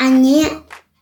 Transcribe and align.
они 0.00 0.46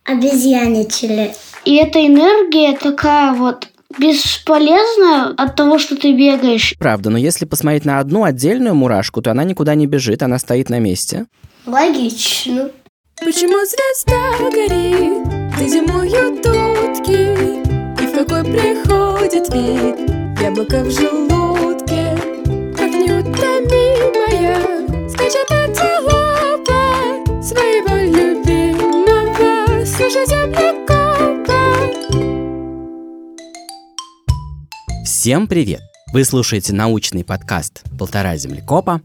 обезьяничали. 0.03 1.33
И 1.65 1.77
эта 1.77 2.05
энергия 2.05 2.77
такая 2.77 3.33
вот 3.33 3.69
бесполезная 3.97 5.33
от 5.37 5.55
того, 5.55 5.79
что 5.79 5.95
ты 5.95 6.13
бегаешь. 6.13 6.75
Правда, 6.77 7.09
но 7.09 7.17
если 7.17 7.45
посмотреть 7.45 7.85
на 7.85 7.99
одну 7.99 8.23
отдельную 8.23 8.75
мурашку, 8.75 9.21
то 9.21 9.31
она 9.31 9.43
никуда 9.43 9.73
не 9.75 9.87
бежит, 9.87 10.21
она 10.21 10.37
стоит 10.37 10.69
на 10.69 10.79
месте. 10.79 11.25
Логично. 11.65 12.69
Почему 13.19 13.57
звезда 13.65 14.37
горит, 14.51 15.27
где 15.55 15.67
зимуют 15.67 16.45
утки, 16.45 17.35
И 18.01 18.05
в 18.05 18.11
какой 18.13 18.43
приходит 18.43 19.53
вид 19.53 20.09
яблоко 20.41 20.83
в 20.83 20.91
желудке, 20.91 22.17
Как 22.77 22.91
неутомимая 22.91 24.57
скачет 25.09 25.51
антилопа 25.51 25.98
Всем 35.05 35.45
привет! 35.47 35.81
Вы 36.11 36.25
слушаете 36.25 36.73
научный 36.73 37.23
подкаст 37.23 37.83
«Полтора 37.99 38.35
землекопа», 38.35 39.03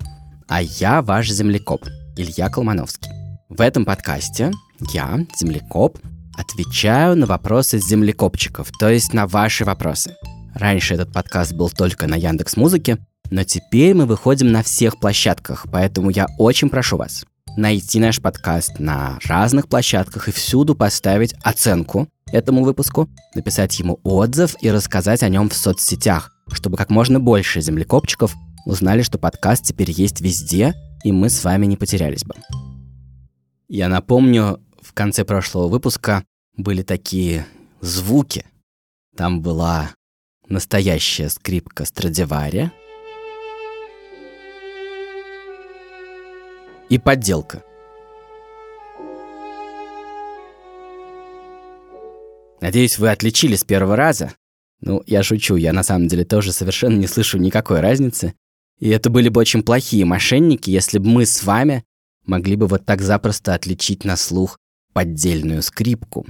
а 0.49 0.63
я 0.63 1.03
ваш 1.03 1.29
землекоп, 1.29 1.85
Илья 2.17 2.49
Колмановский. 2.49 3.11
В 3.51 3.61
этом 3.61 3.85
подкасте 3.85 4.51
я, 4.95 5.27
землекоп, 5.39 5.99
отвечаю 6.39 7.19
на 7.19 7.27
вопросы 7.27 7.79
землекопчиков, 7.79 8.71
то 8.81 8.89
есть 8.89 9.13
на 9.13 9.27
ваши 9.27 9.67
вопросы. 9.67 10.17
Раньше 10.55 10.95
этот 10.95 11.13
подкаст 11.13 11.53
был 11.53 11.69
только 11.69 12.07
на 12.07 12.15
Яндекс 12.15 12.57
Музыке, 12.57 12.97
но 13.31 13.45
теперь 13.45 13.93
мы 13.93 14.07
выходим 14.07 14.53
на 14.53 14.63
всех 14.63 14.99
площадках, 14.99 15.67
поэтому 15.71 16.09
я 16.09 16.29
очень 16.39 16.71
прошу 16.71 16.97
вас 16.97 17.27
найти 17.57 18.01
наш 18.01 18.21
подкаст 18.21 18.79
на 18.79 19.19
разных 19.25 19.69
площадках 19.69 20.29
и 20.29 20.33
всюду 20.33 20.75
поставить 20.75 21.35
оценку 21.43 22.09
этому 22.33 22.65
выпуску, 22.65 23.09
написать 23.35 23.79
ему 23.79 24.01
отзыв 24.03 24.57
и 24.61 24.71
рассказать 24.71 25.23
о 25.23 25.29
нем 25.29 25.49
в 25.49 25.55
соцсетях, 25.55 26.33
чтобы 26.53 26.77
как 26.77 26.91
можно 26.91 27.21
больше 27.21 27.61
землекопчиков 27.61 28.35
узнали, 28.67 29.03
что 29.03 29.19
подкаст 29.19 29.65
теперь 29.65 29.91
есть 29.91 30.21
везде, 30.21 30.75
и 31.05 31.13
мы 31.13 31.31
с 31.31 31.45
вами 31.45 31.67
не 31.67 31.77
потерялись 31.77 32.25
бы. 32.25 32.35
Я 33.69 33.89
напомню, 33.89 34.61
в 34.81 34.93
конце 34.93 35.25
прошлого 35.25 35.69
выпуска 35.69 36.25
были 36.57 36.83
такие 36.83 37.47
звуки. 37.81 38.45
Там 39.17 39.43
была 39.43 39.91
настоящая 40.49 41.29
скрипка 41.29 41.85
Страдивари 41.85 42.73
и 46.89 46.99
подделка. 46.99 47.63
Надеюсь, 52.61 52.99
вы 52.99 53.11
отличили 53.11 53.57
с 53.57 53.65
первого 53.65 53.97
раза. 53.97 54.35
Ну, 54.81 55.03
я 55.07 55.23
шучу, 55.23 55.57
я 55.57 55.73
на 55.73 55.83
самом 55.83 56.09
деле 56.09 56.25
тоже 56.25 56.53
совершенно 56.53 56.97
не 56.97 57.07
слышу 57.07 57.39
никакой 57.39 57.81
разницы. 57.81 58.35
И 58.79 58.89
это 58.89 59.11
были 59.11 59.29
бы 59.29 59.41
очень 59.41 59.63
плохие 59.63 60.05
мошенники, 60.05 60.71
если 60.71 60.99
бы 60.99 61.09
мы 61.09 61.27
с 61.27 61.43
вами 61.43 61.85
могли 62.27 62.57
бы 62.57 62.67
вот 62.67 62.85
так 62.85 63.01
запросто 63.01 63.55
отличить 63.55 64.05
на 64.05 64.17
слух 64.17 64.59
поддельную 64.93 65.63
скрипку. 65.63 66.27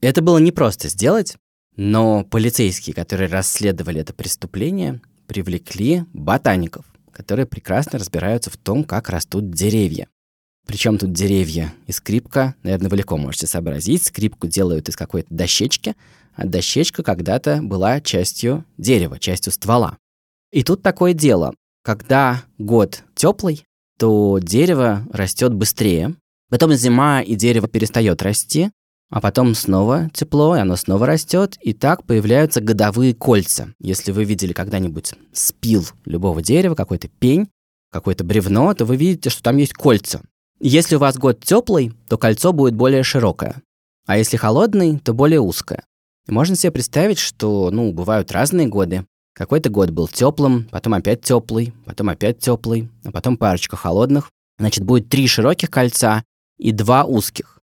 Это 0.00 0.22
было 0.22 0.38
непросто 0.38 0.88
сделать, 0.88 1.36
но 1.76 2.24
полицейские, 2.24 2.94
которые 2.94 3.28
расследовали 3.28 4.00
это 4.00 4.12
преступление, 4.12 5.00
привлекли 5.26 6.04
ботаников, 6.12 6.84
которые 7.20 7.44
прекрасно 7.44 7.98
разбираются 7.98 8.48
в 8.48 8.56
том, 8.56 8.82
как 8.82 9.10
растут 9.10 9.50
деревья. 9.50 10.08
Причем 10.66 10.96
тут 10.96 11.12
деревья 11.12 11.74
и 11.86 11.92
скрипка, 11.92 12.54
наверное, 12.62 12.88
вы 12.88 12.96
легко 12.96 13.18
можете 13.18 13.46
сообразить. 13.46 14.06
Скрипку 14.06 14.46
делают 14.46 14.88
из 14.88 14.96
какой-то 14.96 15.28
дощечки, 15.28 15.96
а 16.34 16.46
дощечка 16.46 17.02
когда-то 17.02 17.60
была 17.60 18.00
частью 18.00 18.64
дерева, 18.78 19.18
частью 19.18 19.52
ствола. 19.52 19.98
И 20.50 20.62
тут 20.62 20.80
такое 20.80 21.12
дело. 21.12 21.54
Когда 21.84 22.42
год 22.56 23.04
теплый, 23.14 23.66
то 23.98 24.38
дерево 24.40 25.06
растет 25.12 25.52
быстрее. 25.52 26.14
Потом 26.48 26.72
зима, 26.72 27.20
и 27.20 27.34
дерево 27.34 27.68
перестает 27.68 28.22
расти, 28.22 28.70
а 29.10 29.20
потом 29.20 29.54
снова 29.54 30.08
тепло, 30.14 30.56
и 30.56 30.60
оно 30.60 30.76
снова 30.76 31.06
растет, 31.06 31.58
и 31.60 31.72
так 31.72 32.04
появляются 32.04 32.60
годовые 32.60 33.14
кольца. 33.14 33.74
Если 33.80 34.12
вы 34.12 34.24
видели 34.24 34.52
когда-нибудь 34.52 35.14
спил 35.32 35.84
любого 36.04 36.42
дерева, 36.42 36.74
какой-то 36.74 37.08
пень, 37.08 37.48
какое-то 37.90 38.24
бревно, 38.24 38.72
то 38.74 38.84
вы 38.84 38.96
видите, 38.96 39.30
что 39.30 39.42
там 39.42 39.56
есть 39.56 39.74
кольца. 39.74 40.22
Если 40.60 40.96
у 40.96 41.00
вас 41.00 41.16
год 41.16 41.44
теплый, 41.44 41.92
то 42.08 42.18
кольцо 42.18 42.52
будет 42.52 42.74
более 42.74 43.02
широкое, 43.02 43.62
а 44.06 44.16
если 44.16 44.36
холодный, 44.36 44.98
то 44.98 45.12
более 45.12 45.40
узкое. 45.40 45.84
И 46.26 46.32
можно 46.32 46.56
себе 46.56 46.72
представить, 46.72 47.18
что, 47.18 47.70
ну, 47.70 47.92
бывают 47.92 48.32
разные 48.32 48.66
годы. 48.66 49.06
Какой-то 49.34 49.70
год 49.70 49.90
был 49.90 50.08
теплым, 50.08 50.64
потом 50.70 50.94
опять 50.94 51.22
теплый, 51.22 51.72
потом 51.84 52.08
опять 52.08 52.38
теплый, 52.38 52.90
а 53.04 53.10
потом 53.10 53.36
парочка 53.36 53.76
холодных. 53.76 54.30
Значит, 54.58 54.84
будет 54.84 55.08
три 55.08 55.26
широких 55.26 55.70
кольца 55.70 56.24
и 56.58 56.72
два 56.72 57.04
узких. 57.04 57.59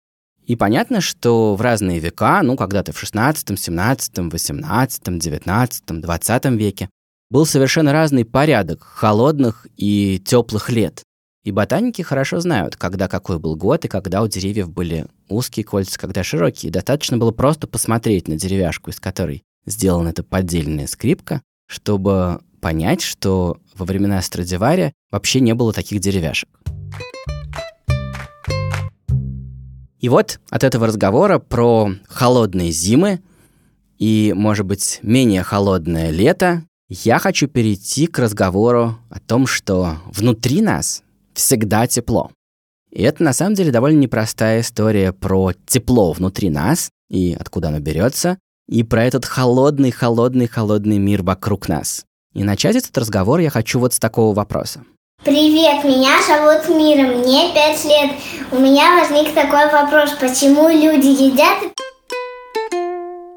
И 0.46 0.56
понятно, 0.56 1.02
что 1.02 1.56
в 1.56 1.62
разные 1.62 2.00
века, 2.00 2.42
ну, 2.44 2.56
когда-то 2.56 2.92
в 2.92 3.00
16, 3.00 3.60
17, 3.60 4.18
18, 4.32 5.20
19, 5.20 5.84
20 6.02 6.46
веке, 6.52 6.90
был 7.30 7.46
совершенно 7.46 7.94
разный 7.94 8.26
порядок 8.26 8.84
холодных 8.84 9.66
и 9.78 10.22
теплых 10.24 10.70
лет. 10.70 11.04
И 11.44 11.52
ботаники 11.52 12.02
хорошо 12.02 12.40
знают, 12.40 12.76
когда 12.76 13.08
какой 13.08 13.40
был 13.40 13.56
год 13.56 13.86
и 13.86 13.88
когда 13.88 14.22
у 14.22 14.28
деревьев 14.28 14.70
были 14.70 15.08
узкие 15.28 15.64
кольца, 15.64 15.98
когда 15.98 16.24
широкие. 16.24 16.72
достаточно 16.72 17.18
было 17.18 17.32
просто 17.32 17.68
посмотреть 17.68 18.28
на 18.28 18.36
деревяшку, 18.36 18.92
из 18.92 19.00
которой 19.00 19.44
сделана 19.66 20.10
эта 20.10 20.24
поддельная 20.24 20.88
скрипка, 20.88 21.42
чтобы 21.68 22.42
понять, 22.60 23.02
что 23.02 23.58
во 23.76 23.86
времена 23.86 24.22
Страдивари 24.22 24.94
вообще 25.10 25.40
не 25.40 25.56
было 25.56 25.74
таких 25.74 26.00
деревяшек. 26.00 26.50
И 30.02 30.10
вот 30.10 30.40
от 30.50 30.64
этого 30.64 30.88
разговора 30.88 31.38
про 31.38 31.92
холодные 32.08 32.72
зимы 32.72 33.22
и, 34.00 34.34
может 34.36 34.66
быть, 34.66 35.00
менее 35.04 35.44
холодное 35.44 36.10
лето 36.10 36.64
я 36.90 37.20
хочу 37.20 37.48
перейти 37.48 38.08
к 38.08 38.18
разговору 38.18 38.98
о 39.10 39.20
том, 39.20 39.46
что 39.46 40.00
внутри 40.08 40.62
нас 40.62 41.04
всегда 41.34 41.88
тепло. 41.88 42.32
И 42.90 43.04
это 43.04 43.24
на 43.24 43.32
самом 43.32 43.54
деле 43.54 43.72
довольно 43.72 44.00
непростая 44.00 44.62
история 44.62 45.14
про 45.14 45.54
тепло 45.68 46.12
внутри 46.12 46.50
нас 46.50 46.90
и 47.10 47.38
откуда 47.40 47.70
оно 47.70 47.80
берется, 47.80 48.40
и 48.68 48.84
про 48.84 49.06
этот 49.06 49.26
холодный, 49.26 49.92
холодный, 49.92 50.48
холодный 50.48 50.98
мир 50.98 51.22
вокруг 51.22 51.70
нас. 51.70 52.06
И 52.34 52.44
начать 52.44 52.76
этот 52.76 52.98
разговор 52.98 53.40
я 53.40 53.50
хочу 53.50 53.80
вот 53.80 53.94
с 53.94 54.00
такого 54.00 54.34
вопроса. 54.34 54.84
Привет, 55.24 55.84
меня 55.84 56.18
зовут 56.26 56.68
Мира, 56.76 57.04
мне 57.16 57.54
пять 57.54 57.86
лет. 57.86 58.12
У 58.52 58.58
меня 58.58 59.00
возник 59.00 59.36
такой 59.36 59.72
вопрос, 59.72 60.14
почему 60.20 60.68
люди 60.68 61.10
едят... 61.10 61.72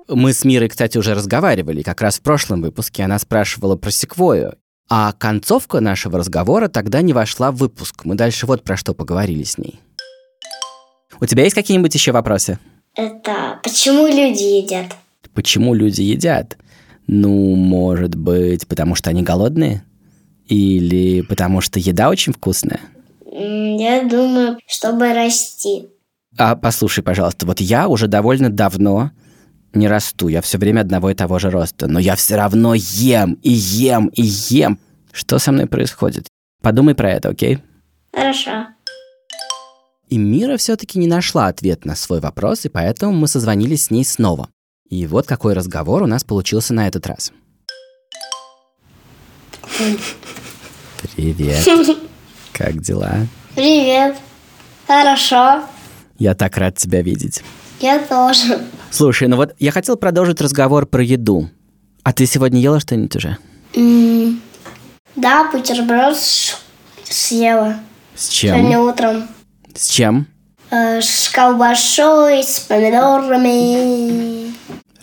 Мы 0.08 0.32
с 0.32 0.46
Мирой, 0.46 0.70
кстати, 0.70 0.96
уже 0.96 1.12
разговаривали, 1.14 1.82
как 1.82 2.00
раз 2.00 2.16
в 2.18 2.22
прошлом 2.22 2.62
выпуске 2.62 3.02
она 3.02 3.18
спрашивала 3.18 3.76
про 3.76 3.90
секвою. 3.90 4.54
А 4.88 5.12
концовка 5.12 5.80
нашего 5.80 6.18
разговора 6.18 6.68
тогда 6.68 7.02
не 7.02 7.12
вошла 7.12 7.50
в 7.50 7.56
выпуск. 7.56 8.06
Мы 8.06 8.14
дальше 8.14 8.46
вот 8.46 8.64
про 8.64 8.78
что 8.78 8.94
поговорили 8.94 9.42
с 9.42 9.58
ней. 9.58 9.78
У 11.20 11.26
тебя 11.26 11.42
есть 11.42 11.54
какие-нибудь 11.54 11.94
еще 11.94 12.12
вопросы? 12.12 12.58
Это 12.96 13.60
почему 13.62 14.06
люди 14.06 14.42
едят? 14.42 14.96
Почему 15.34 15.74
люди 15.74 16.00
едят? 16.00 16.56
Ну, 17.06 17.54
может 17.56 18.14
быть, 18.14 18.66
потому 18.66 18.94
что 18.94 19.10
они 19.10 19.22
голодные? 19.22 19.84
Или 20.46 21.22
потому 21.22 21.60
что 21.60 21.78
еда 21.78 22.10
очень 22.10 22.32
вкусная? 22.32 22.80
Я 23.30 24.04
думаю, 24.08 24.58
чтобы 24.66 25.12
расти. 25.12 25.88
А 26.36 26.56
послушай, 26.56 27.02
пожалуйста, 27.02 27.46
вот 27.46 27.60
я 27.60 27.88
уже 27.88 28.06
довольно 28.06 28.50
давно 28.50 29.10
не 29.72 29.88
расту, 29.88 30.28
я 30.28 30.40
все 30.40 30.58
время 30.58 30.80
одного 30.80 31.10
и 31.10 31.14
того 31.14 31.38
же 31.38 31.50
роста, 31.50 31.88
но 31.88 31.98
я 31.98 32.14
все 32.16 32.36
равно 32.36 32.74
ем 32.74 33.38
и 33.42 33.50
ем 33.50 34.08
и 34.08 34.22
ем. 34.22 34.78
Что 35.12 35.38
со 35.38 35.52
мной 35.52 35.66
происходит? 35.66 36.26
Подумай 36.62 36.94
про 36.94 37.10
это, 37.10 37.30
окей? 37.30 37.58
Хорошо. 38.12 38.68
И 40.08 40.18
Мира 40.18 40.56
все-таки 40.56 40.98
не 40.98 41.06
нашла 41.06 41.48
ответ 41.48 41.84
на 41.84 41.96
свой 41.96 42.20
вопрос, 42.20 42.64
и 42.64 42.68
поэтому 42.68 43.12
мы 43.12 43.26
созвонились 43.26 43.86
с 43.86 43.90
ней 43.90 44.04
снова. 44.04 44.48
И 44.88 45.06
вот 45.06 45.26
какой 45.26 45.54
разговор 45.54 46.02
у 46.02 46.06
нас 46.06 46.24
получился 46.24 46.74
на 46.74 46.86
этот 46.86 47.06
раз. 47.06 47.32
Привет. 51.16 51.66
Как 52.52 52.80
дела? 52.80 53.26
Привет. 53.56 54.16
Хорошо. 54.86 55.64
Я 56.18 56.34
так 56.34 56.56
рад 56.56 56.76
тебя 56.76 57.02
видеть. 57.02 57.42
Я 57.80 57.98
тоже. 57.98 58.64
Слушай, 58.90 59.26
ну 59.26 59.36
вот 59.36 59.54
я 59.58 59.72
хотел 59.72 59.96
продолжить 59.96 60.40
разговор 60.40 60.86
про 60.86 61.02
еду. 61.02 61.50
А 62.04 62.12
ты 62.12 62.24
сегодня 62.26 62.60
ела 62.60 62.78
что-нибудь 62.78 63.16
уже? 63.16 63.36
Да, 65.16 65.50
бутерброд 65.50 66.16
съела. 67.02 67.76
С 68.14 68.28
чем? 68.28 68.56
Сегодня 68.56 68.78
утром. 68.78 69.28
С 69.74 69.88
чем? 69.88 70.28
Э, 70.70 71.00
с 71.00 71.28
колбасой, 71.30 72.44
с 72.44 72.60
помидорами. 72.60 74.54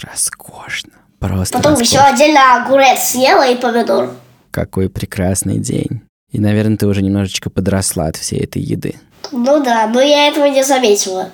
Роскошно. 0.01 0.93
Просто 1.19 1.57
Потом 1.57 1.73
роскошно. 1.73 1.97
еще 1.97 2.05
отдельно 2.13 2.63
огурец 2.63 3.09
съела 3.09 3.45
и 3.49 3.55
помидор. 3.55 4.11
Какой 4.51 4.89
прекрасный 4.89 5.57
день. 5.57 6.01
И, 6.31 6.39
наверное, 6.39 6.77
ты 6.77 6.87
уже 6.87 7.01
немножечко 7.01 7.49
подросла 7.49 8.07
от 8.07 8.15
всей 8.17 8.41
этой 8.41 8.61
еды. 8.61 8.95
Ну 9.31 9.63
да, 9.63 9.87
но 9.87 10.01
я 10.01 10.27
этого 10.27 10.45
не 10.45 10.63
заметила. 10.63 11.29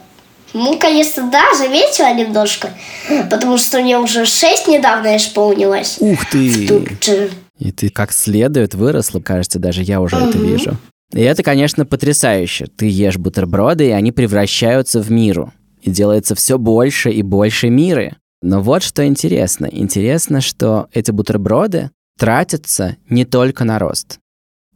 Ну, 0.53 0.77
конечно, 0.79 1.29
да, 1.31 1.43
заметила 1.57 2.13
немножко, 2.13 2.69
потому 3.29 3.57
что 3.57 3.81
мне 3.81 3.97
уже 3.97 4.25
шесть 4.25 4.67
недавно 4.67 5.17
исполнилось. 5.17 5.97
Ух 5.99 6.19
ты! 6.31 6.87
И 7.59 7.71
ты 7.71 7.89
как 7.89 8.11
следует 8.13 8.73
выросла, 8.75 9.19
кажется, 9.19 9.59
даже 9.59 9.83
я 9.83 9.99
уже 9.99 10.15
это 10.15 10.37
Мгм. 10.37 10.47
вижу. 10.47 10.77
И 11.13 11.21
это, 11.21 11.41
конечно, 11.43 11.85
потрясающе. 11.85 12.67
Ты 12.75 12.87
ешь 12.87 13.17
бутерброды, 13.17 13.87
и 13.87 13.91
они 13.91 14.11
превращаются 14.11 15.01
в 15.01 15.09
миру. 15.11 15.53
И 15.81 15.89
делается 15.89 16.35
все 16.35 16.57
больше 16.57 17.09
и 17.11 17.21
больше 17.23 17.69
мира. 17.69 18.15
Но 18.41 18.61
вот 18.61 18.83
что 18.83 19.05
интересно. 19.05 19.67
Интересно, 19.71 20.41
что 20.41 20.87
эти 20.93 21.11
бутерброды 21.11 21.91
тратятся 22.17 22.97
не 23.09 23.25
только 23.25 23.63
на 23.63 23.79
рост. 23.79 24.19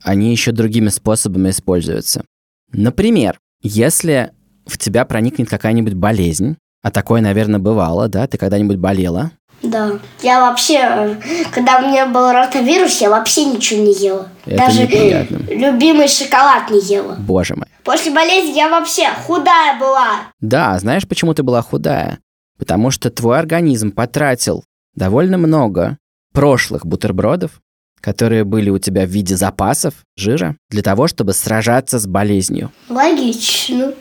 Они 0.04 0.32
еще 0.32 0.52
другими 0.52 0.90
способами 0.90 1.50
используются. 1.50 2.24
Например, 2.72 3.38
если 3.62 4.32
в 4.66 4.78
тебя 4.78 5.06
проникнет 5.06 5.50
какая-нибудь 5.50 5.94
болезнь, 5.94 6.58
а 6.82 6.90
такое, 6.92 7.22
наверное, 7.22 7.60
бывало, 7.60 8.08
да? 8.08 8.26
Ты 8.28 8.38
когда-нибудь 8.38 8.78
болела? 8.78 9.32
Да. 9.62 10.00
Я 10.24 10.42
вообще, 10.42 11.18
когда 11.54 11.78
у 11.80 11.88
меня 11.88 12.08
был 12.08 12.32
ротавирус, 12.32 13.00
я 13.00 13.12
вообще 13.12 13.46
ничего 13.46 13.84
не 13.84 13.94
ела. 13.94 14.30
Это 14.46 14.58
Даже 14.58 14.82
неприятно. 14.84 15.38
любимый 15.54 16.08
шоколад 16.08 16.72
не 16.72 16.82
ела. 16.82 17.16
Боже 17.20 17.56
мой. 17.56 17.68
После 17.84 18.12
болезни 18.12 18.58
я 18.58 18.70
вообще 18.70 19.10
худая 19.28 19.80
была. 19.80 20.32
Да, 20.40 20.80
знаешь, 20.80 21.08
почему 21.08 21.36
ты 21.36 21.44
была 21.44 21.62
худая? 21.62 22.20
Потому 22.58 22.90
что 22.90 23.12
твой 23.12 23.38
организм 23.38 23.92
потратил 23.92 24.64
довольно 24.96 25.38
много 25.38 25.98
прошлых 26.34 26.86
бутербродов, 26.86 27.62
которые 28.00 28.44
были 28.44 28.70
у 28.70 28.80
тебя 28.80 29.06
в 29.06 29.10
виде 29.10 29.36
запасов 29.38 29.94
жира, 30.18 30.58
для 30.70 30.82
того, 30.82 31.08
чтобы 31.08 31.34
сражаться 31.34 32.00
с 32.00 32.08
болезнью. 32.08 32.72
Логично. 32.90 33.94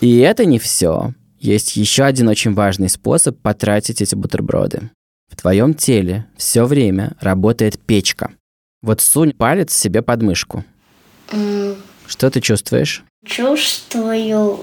И 0.00 0.18
это 0.18 0.44
не 0.44 0.58
все. 0.58 1.14
Есть 1.38 1.76
еще 1.76 2.04
один 2.04 2.28
очень 2.28 2.52
важный 2.52 2.90
способ 2.90 3.38
потратить 3.40 4.02
эти 4.02 4.14
бутерброды. 4.14 4.90
В 5.30 5.36
твоем 5.40 5.72
теле 5.74 6.26
все 6.36 6.64
время 6.66 7.16
работает 7.20 7.78
печка. 7.78 8.32
Вот 8.82 9.00
сунь 9.00 9.32
палец 9.32 9.72
себе 9.72 10.02
под 10.02 10.22
мышку. 10.22 10.64
М, 11.32 11.76
Что 12.06 12.30
ты 12.30 12.40
чувствуешь? 12.40 13.04
Чувствую 13.24 14.60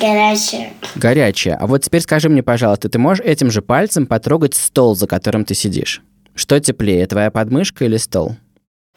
горячее. 0.00 0.72
Горячее. 0.94 1.54
А 1.54 1.66
вот 1.66 1.82
теперь 1.82 2.00
скажи 2.02 2.28
мне, 2.28 2.42
пожалуйста, 2.42 2.88
ты 2.88 2.98
можешь 2.98 3.24
этим 3.24 3.50
же 3.50 3.62
пальцем 3.62 4.06
потрогать 4.06 4.54
стол, 4.54 4.94
за 4.94 5.06
которым 5.06 5.44
ты 5.44 5.54
сидишь? 5.54 6.02
Что 6.34 6.58
теплее, 6.60 7.06
твоя 7.06 7.30
подмышка 7.30 7.84
или 7.84 7.96
стол? 7.96 8.36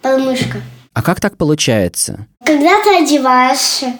Подмышка. 0.01 0.61
А 0.93 1.03
как 1.03 1.21
так 1.21 1.37
получается? 1.37 2.25
Когда 2.43 2.81
ты 2.83 3.03
одеваешься, 3.03 3.93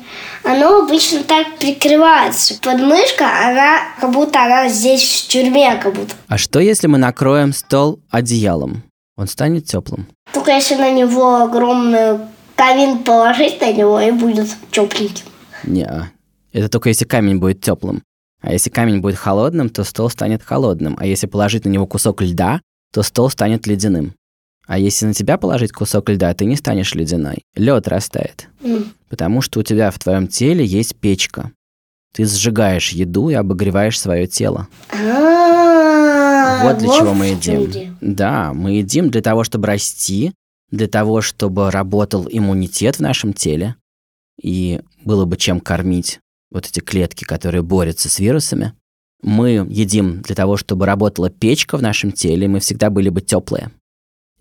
оно 0.43 0.83
обычно 0.83 1.23
так 1.23 1.59
прикрывается. 1.59 2.59
Подмышка, 2.59 3.25
она 3.47 3.81
как 4.01 4.11
будто 4.11 4.43
она 4.43 4.67
здесь 4.67 5.03
в 5.03 5.27
тюрьме, 5.27 5.75
как 5.75 5.93
будто. 5.93 6.15
А 6.27 6.39
что 6.39 6.59
если 6.59 6.87
мы 6.87 6.97
накроем 6.97 7.53
стол 7.53 7.99
одеялом? 8.09 8.83
Он 9.15 9.27
станет 9.27 9.65
теплым. 9.65 10.07
Только 10.33 10.51
если 10.51 10.75
на 10.75 10.91
него 10.91 11.43
огромный 11.43 12.17
камин 12.55 13.03
положить 13.03 13.61
на 13.61 13.71
него, 13.71 13.99
и 13.99 14.11
будет 14.11 14.47
тепленьким. 14.71 15.25
Не, 15.63 16.11
это 16.51 16.69
только 16.69 16.89
если 16.89 17.05
камень 17.05 17.37
будет 17.37 17.61
теплым. 17.61 18.01
А 18.41 18.53
если 18.53 18.69
камень 18.71 19.01
будет 19.01 19.17
холодным, 19.17 19.69
то 19.69 19.83
стол 19.83 20.09
станет 20.09 20.43
холодным. 20.43 20.97
А 20.99 21.05
если 21.05 21.27
положить 21.27 21.65
на 21.65 21.69
него 21.69 21.85
кусок 21.85 22.21
льда, 22.21 22.61
то 22.97 23.03
стол 23.03 23.29
станет 23.29 23.67
ледяным. 23.67 24.15
А 24.65 24.79
если 24.79 25.05
на 25.05 25.13
тебя 25.13 25.37
положить 25.37 25.71
кусок 25.71 26.09
льда, 26.09 26.33
ты 26.33 26.45
не 26.45 26.55
станешь 26.55 26.95
ледяной. 26.95 27.43
Лед 27.53 27.87
растает. 27.87 28.49
Потому 29.07 29.41
что 29.41 29.59
у 29.59 29.63
тебя 29.63 29.91
в 29.91 29.99
твоем 29.99 30.27
теле 30.27 30.65
есть 30.65 30.95
печка. 30.95 31.51
Ты 32.11 32.25
сжигаешь 32.25 32.89
еду 32.89 33.29
и 33.29 33.35
обогреваешь 33.35 33.99
свое 33.99 34.25
тело. 34.25 34.67
А, 34.89 36.63
Вот 36.63 36.79
для 36.79 36.87
чего 36.87 37.13
мы 37.13 37.27
едим. 37.27 37.95
Да, 38.01 38.51
мы 38.53 38.77
едим 38.77 39.11
для 39.11 39.21
того, 39.21 39.43
чтобы 39.43 39.67
расти, 39.67 40.33
для 40.71 40.87
того, 40.87 41.21
чтобы 41.21 41.69
работал 41.69 42.27
иммунитет 42.27 42.95
в 42.95 43.01
нашем 43.01 43.33
теле, 43.33 43.75
и 44.41 44.81
было 45.05 45.25
бы 45.25 45.37
чем 45.37 45.59
кормить 45.59 46.19
вот 46.49 46.65
эти 46.65 46.79
клетки, 46.79 47.25
которые 47.25 47.61
борются 47.61 48.09
с 48.09 48.17
вирусами. 48.17 48.73
Мы 49.21 49.65
едим 49.69 50.21
для 50.21 50.35
того, 50.35 50.57
чтобы 50.57 50.85
работала 50.85 51.29
печка 51.29 51.77
в 51.77 51.81
нашем 51.81 52.11
теле, 52.11 52.45
и 52.45 52.49
мы 52.49 52.59
всегда 52.59 52.89
были 52.89 53.09
бы 53.09 53.21
теплые. 53.21 53.71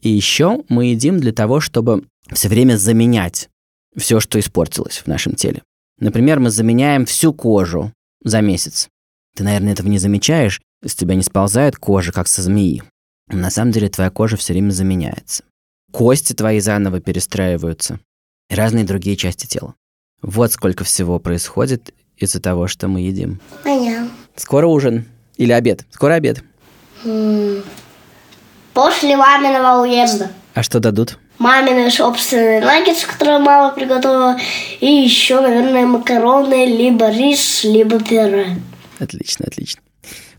И 0.02 0.10
еще 0.10 0.64
мы 0.68 0.86
едим 0.86 1.18
для 1.18 1.32
того, 1.32 1.60
чтобы 1.60 2.04
все 2.32 2.48
время 2.48 2.76
заменять 2.76 3.48
все, 3.96 4.20
что 4.20 4.38
испортилось 4.38 4.98
в 4.98 5.06
нашем 5.06 5.34
теле. 5.34 5.62
Например, 5.98 6.38
мы 6.38 6.50
заменяем 6.50 7.06
всю 7.06 7.32
кожу 7.32 7.92
за 8.22 8.42
месяц. 8.42 8.88
Ты, 9.34 9.44
наверное, 9.44 9.72
этого 9.72 9.88
не 9.88 9.98
замечаешь, 9.98 10.60
с 10.84 10.94
тебя 10.94 11.14
не 11.14 11.22
сползает 11.22 11.76
кожа, 11.76 12.12
как 12.12 12.28
со 12.28 12.42
змеи. 12.42 12.82
На 13.28 13.50
самом 13.50 13.72
деле 13.72 13.88
твоя 13.88 14.10
кожа 14.10 14.36
все 14.36 14.52
время 14.52 14.70
заменяется. 14.70 15.44
Кости 15.92 16.34
твои 16.34 16.60
заново 16.60 17.00
перестраиваются. 17.00 17.98
И 18.50 18.54
разные 18.54 18.84
другие 18.84 19.16
части 19.16 19.46
тела. 19.46 19.74
Вот 20.22 20.52
сколько 20.52 20.84
всего 20.84 21.18
происходит 21.18 21.94
из-за 22.16 22.40
того, 22.40 22.68
что 22.68 22.88
мы 22.88 23.00
едим. 23.00 23.40
Понятно. 23.64 23.95
Скоро 24.36 24.66
ужин. 24.66 25.06
Или 25.36 25.52
обед. 25.52 25.84
Скоро 25.90 26.14
обед. 26.14 26.42
После 28.72 29.16
маминого 29.16 29.82
уезда. 29.82 30.30
А 30.54 30.62
что 30.62 30.80
дадут? 30.80 31.18
Мамины 31.38 31.90
собственные 31.90 32.60
наггетсы, 32.60 33.06
которые 33.06 33.38
мама 33.38 33.74
приготовила. 33.74 34.38
И 34.80 34.86
еще, 34.86 35.40
наверное, 35.40 35.84
макароны, 35.86 36.66
либо 36.66 37.10
рис, 37.10 37.64
либо 37.64 38.02
пюре. 38.02 38.56
Отлично, 38.98 39.44
отлично. 39.46 39.82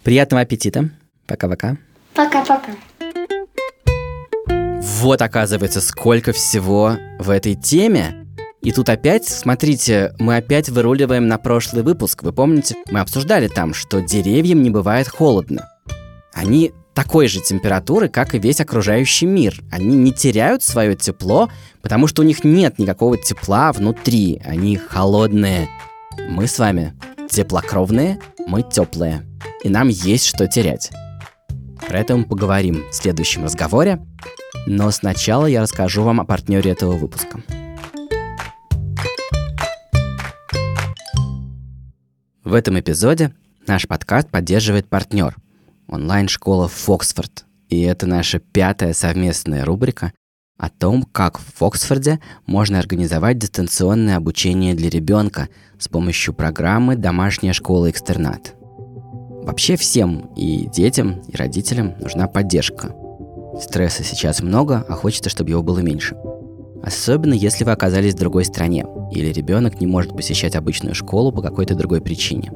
Приятного 0.04 0.42
аппетита. 0.42 0.90
Пока-пока. 1.28 1.78
Пока-пока. 2.14 2.72
Вот, 4.82 5.22
оказывается, 5.22 5.82
сколько 5.82 6.32
всего 6.32 6.98
в 7.20 7.30
этой 7.30 7.54
теме. 7.56 8.27
И 8.68 8.74
тут 8.74 8.90
опять, 8.90 9.25
смотрите, 9.25 10.14
мы 10.19 10.36
опять 10.36 10.68
выруливаем 10.68 11.30
на 11.30 11.38
прошлый 11.38 11.84
выпуск. 11.84 12.24
Вы 12.24 12.34
помните, 12.34 12.75
мы 12.92 13.00
обсуждали 13.00 13.48
там, 13.48 13.74
что 13.74 14.02
деревьям 14.02 14.62
не 14.62 14.69
бывает 14.69 15.07
холодно. 15.07 15.69
Они 16.33 16.74
такой 16.94 17.30
же 17.30 17.40
температуры, 17.40 18.09
как 18.09 18.36
и 18.36 18.40
весь 18.40 18.59
окружающий 18.59 19.26
мир. 19.26 19.64
Они 19.71 19.95
не 19.95 20.12
теряют 20.12 20.64
свое 20.64 20.97
тепло, 20.97 21.50
потому 21.81 22.07
что 22.07 22.24
у 22.24 22.26
них 22.26 22.44
нет 22.44 22.78
никакого 22.78 23.18
тепла 23.18 23.71
внутри. 23.71 24.42
Они 24.44 24.76
холодные. 24.76 25.69
Мы 26.30 26.45
с 26.45 26.59
вами 26.59 26.94
теплокровные, 27.30 28.19
мы 28.47 28.64
теплые. 28.64 29.26
И 29.64 29.69
нам 29.69 29.88
есть 29.88 30.26
что 30.26 30.45
терять. 30.45 30.92
Про 31.88 32.00
это 32.00 32.18
мы 32.18 32.26
поговорим 32.26 32.83
в 32.92 32.94
следующем 32.94 33.45
разговоре. 33.45 34.06
Но 34.66 34.92
сначала 34.92 35.45
я 35.45 35.62
расскажу 35.62 36.04
вам 36.04 36.19
о 36.19 36.26
партнере 36.26 36.71
этого 36.71 36.97
выпуска. 36.97 37.40
В 42.47 42.54
этом 42.54 42.80
эпизоде 42.80 43.33
наш 43.68 43.89
подкаст 43.89 44.30
поддерживает 44.30 44.87
партнер– 44.87 45.35
онлайн-школа 45.89 46.69
Фоксфорд. 46.69 47.44
И 47.68 47.81
это 47.81 48.06
наша 48.06 48.39
пятая 48.39 48.94
совместная 48.94 49.66
рубрика 49.66 50.13
о 50.57 50.69
том, 50.69 51.04
как 51.04 51.42
в 51.42 51.61
Оксфорде 51.61 52.21
можно 52.45 52.80
организовать 52.80 53.37
дистанционное 53.37 54.16
обучение 54.16 54.75
для 54.75 54.89
ребенка 54.89 55.49
с 55.77 55.89
помощью 55.89 56.33
программы 56.33 56.95
«Домашняя 56.95 57.51
школа-экстернат». 57.51 58.56
Вообще 59.44 59.75
всем, 59.75 60.31
и 60.37 60.69
детям, 60.69 61.19
и 61.27 61.35
родителям 61.35 61.95
нужна 61.99 62.27
поддержка. 62.27 62.95
Стресса 63.59 64.06
сейчас 64.06 64.42
много, 64.42 64.85
а 64.87 64.94
хочется, 64.94 65.30
чтобы 65.30 65.49
его 65.49 65.63
было 65.63 65.80
меньше. 65.80 66.16
Особенно 66.84 67.34
если 67.34 67.64
вы 67.64 67.72
оказались 67.72 68.14
в 68.14 68.19
другой 68.19 68.46
стране, 68.46 68.86
или 69.12 69.31
ребенок 69.31 69.80
не 69.80 69.88
может 69.88 70.16
посещать 70.16 70.56
обычную 70.56 70.96
школу 70.96 71.31
по 71.31 71.42
какой-то 71.42 71.76
другой 71.76 72.02
причине. 72.02 72.52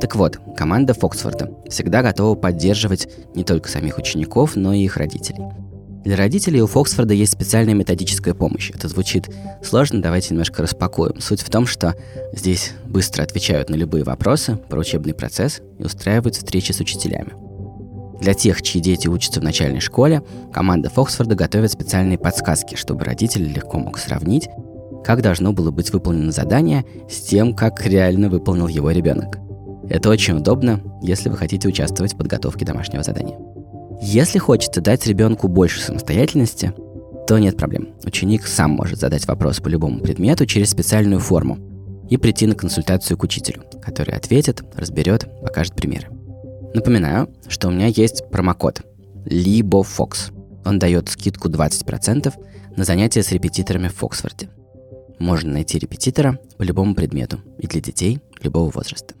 Так 0.00 0.16
вот, 0.16 0.38
команда 0.56 0.94
Фоксфорда 0.94 1.50
всегда 1.68 2.02
готова 2.02 2.34
поддерживать 2.34 3.08
не 3.34 3.44
только 3.44 3.68
самих 3.68 3.98
учеников, 3.98 4.56
но 4.56 4.72
и 4.72 4.82
их 4.82 4.96
родителей. 4.96 5.44
Для 6.04 6.16
родителей 6.16 6.62
у 6.62 6.66
Фоксфорда 6.66 7.12
есть 7.12 7.32
специальная 7.32 7.74
методическая 7.74 8.32
помощь. 8.32 8.70
Это 8.70 8.88
звучит 8.88 9.28
сложно, 9.62 10.00
давайте 10.00 10.30
немножко 10.30 10.62
распакуем. 10.62 11.20
Суть 11.20 11.42
в 11.42 11.50
том, 11.50 11.66
что 11.66 11.94
здесь 12.32 12.72
быстро 12.86 13.22
отвечают 13.22 13.68
на 13.68 13.74
любые 13.74 14.04
вопросы 14.04 14.56
про 14.56 14.80
учебный 14.80 15.12
процесс 15.12 15.60
и 15.78 15.84
устраивают 15.84 16.36
встречи 16.36 16.72
с 16.72 16.80
учителями. 16.80 17.49
Для 18.20 18.34
тех, 18.34 18.60
чьи 18.62 18.80
дети 18.80 19.08
учатся 19.08 19.40
в 19.40 19.44
начальной 19.44 19.80
школе, 19.80 20.22
команда 20.52 20.90
Фоксфорда 20.90 21.34
готовит 21.34 21.72
специальные 21.72 22.18
подсказки, 22.18 22.74
чтобы 22.74 23.04
родители 23.04 23.44
легко 23.44 23.78
мог 23.78 23.98
сравнить, 23.98 24.48
как 25.04 25.22
должно 25.22 25.52
было 25.52 25.70
быть 25.70 25.90
выполнено 25.92 26.30
задание 26.30 26.84
с 27.08 27.20
тем, 27.20 27.54
как 27.54 27.84
реально 27.86 28.28
выполнил 28.28 28.68
его 28.68 28.90
ребенок. 28.90 29.38
Это 29.88 30.10
очень 30.10 30.36
удобно, 30.36 30.80
если 31.02 31.30
вы 31.30 31.36
хотите 31.36 31.66
участвовать 31.66 32.12
в 32.12 32.18
подготовке 32.18 32.66
домашнего 32.66 33.02
задания. 33.02 33.38
Если 34.02 34.38
хочется 34.38 34.80
дать 34.80 35.06
ребенку 35.06 35.48
больше 35.48 35.80
самостоятельности, 35.80 36.74
то 37.26 37.38
нет 37.38 37.56
проблем. 37.56 37.94
Ученик 38.04 38.46
сам 38.46 38.72
может 38.72 38.98
задать 38.98 39.26
вопрос 39.26 39.60
по 39.60 39.68
любому 39.68 40.00
предмету 40.00 40.46
через 40.46 40.70
специальную 40.70 41.20
форму 41.20 41.58
и 42.08 42.16
прийти 42.16 42.46
на 42.46 42.54
консультацию 42.54 43.16
к 43.16 43.22
учителю, 43.22 43.62
который 43.80 44.14
ответит, 44.14 44.62
разберет, 44.76 45.26
покажет 45.42 45.74
примеры. 45.74 46.08
Напоминаю, 46.72 47.28
что 47.48 47.68
у 47.68 47.70
меня 47.72 47.86
есть 47.86 48.30
промокод 48.30 48.82
LiboFox. 49.26 50.32
Он 50.64 50.78
дает 50.78 51.08
скидку 51.08 51.48
20% 51.48 52.32
на 52.76 52.84
занятия 52.84 53.24
с 53.24 53.32
репетиторами 53.32 53.88
в 53.88 53.96
Фоксфорде. 53.96 54.48
Можно 55.18 55.52
найти 55.54 55.78
репетитора 55.78 56.38
по 56.58 56.62
любому 56.62 56.94
предмету 56.94 57.40
и 57.58 57.66
для 57.66 57.80
детей 57.80 58.20
любого 58.40 58.70
возраста. 58.70 59.14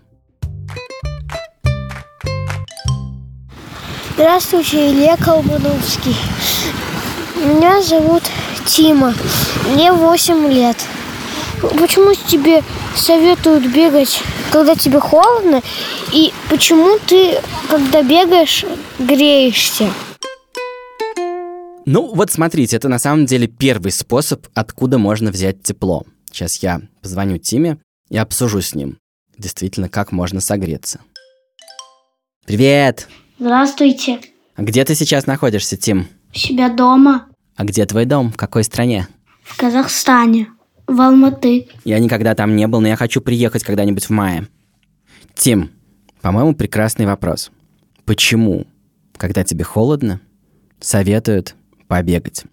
Здравствуйте, 4.14 4.92
Илья 4.92 5.16
Колмановский. 5.16 6.14
Меня 7.36 7.82
зовут 7.82 8.22
Тима. 8.64 9.12
Мне 9.72 9.92
8 9.92 10.52
лет. 10.52 10.76
Почему 11.60 12.14
тебе 12.14 12.62
советуют 12.96 13.66
бегать, 13.72 14.22
когда 14.50 14.74
тебе 14.74 15.00
холодно? 15.00 15.62
И 16.12 16.32
почему 16.48 16.98
ты, 17.06 17.38
когда 17.68 18.02
бегаешь, 18.02 18.64
греешься? 18.98 19.90
Ну, 21.86 22.14
вот 22.14 22.30
смотрите, 22.30 22.76
это 22.76 22.88
на 22.88 22.98
самом 22.98 23.26
деле 23.26 23.46
первый 23.48 23.90
способ, 23.92 24.46
откуда 24.54 24.98
можно 24.98 25.30
взять 25.30 25.62
тепло. 25.62 26.04
Сейчас 26.30 26.62
я 26.62 26.82
позвоню 27.02 27.38
Тиме 27.38 27.78
и 28.10 28.16
обсужу 28.16 28.60
с 28.62 28.74
ним, 28.74 28.98
действительно, 29.36 29.88
как 29.88 30.12
можно 30.12 30.40
согреться. 30.40 31.00
Привет! 32.46 33.08
Здравствуйте. 33.38 34.20
А 34.56 34.62
где 34.62 34.84
ты 34.84 34.94
сейчас 34.94 35.26
находишься, 35.26 35.76
Тим? 35.76 36.06
У 36.34 36.38
себя 36.38 36.68
дома, 36.68 37.26
А 37.56 37.64
где 37.64 37.86
твой 37.86 38.04
дом? 38.04 38.30
В 38.32 38.36
какой 38.36 38.62
стране? 38.64 39.08
в 39.42 39.56
Казахстане, 39.56 40.48
в 40.90 41.00
Алматы. 41.00 41.68
Я 41.84 41.98
никогда 41.98 42.34
там 42.34 42.56
не 42.56 42.66
был, 42.66 42.80
но 42.80 42.88
я 42.88 42.96
хочу 42.96 43.20
приехать 43.20 43.62
когда-нибудь 43.64 44.04
в 44.04 44.10
мае. 44.10 44.48
Тим, 45.34 45.70
по-моему, 46.20 46.54
прекрасный 46.54 47.06
вопрос. 47.06 47.50
Почему, 48.04 48.66
когда 49.16 49.44
тебе 49.44 49.64
холодно, 49.64 50.20
советуют 50.80 51.54
побегать? 51.88 52.44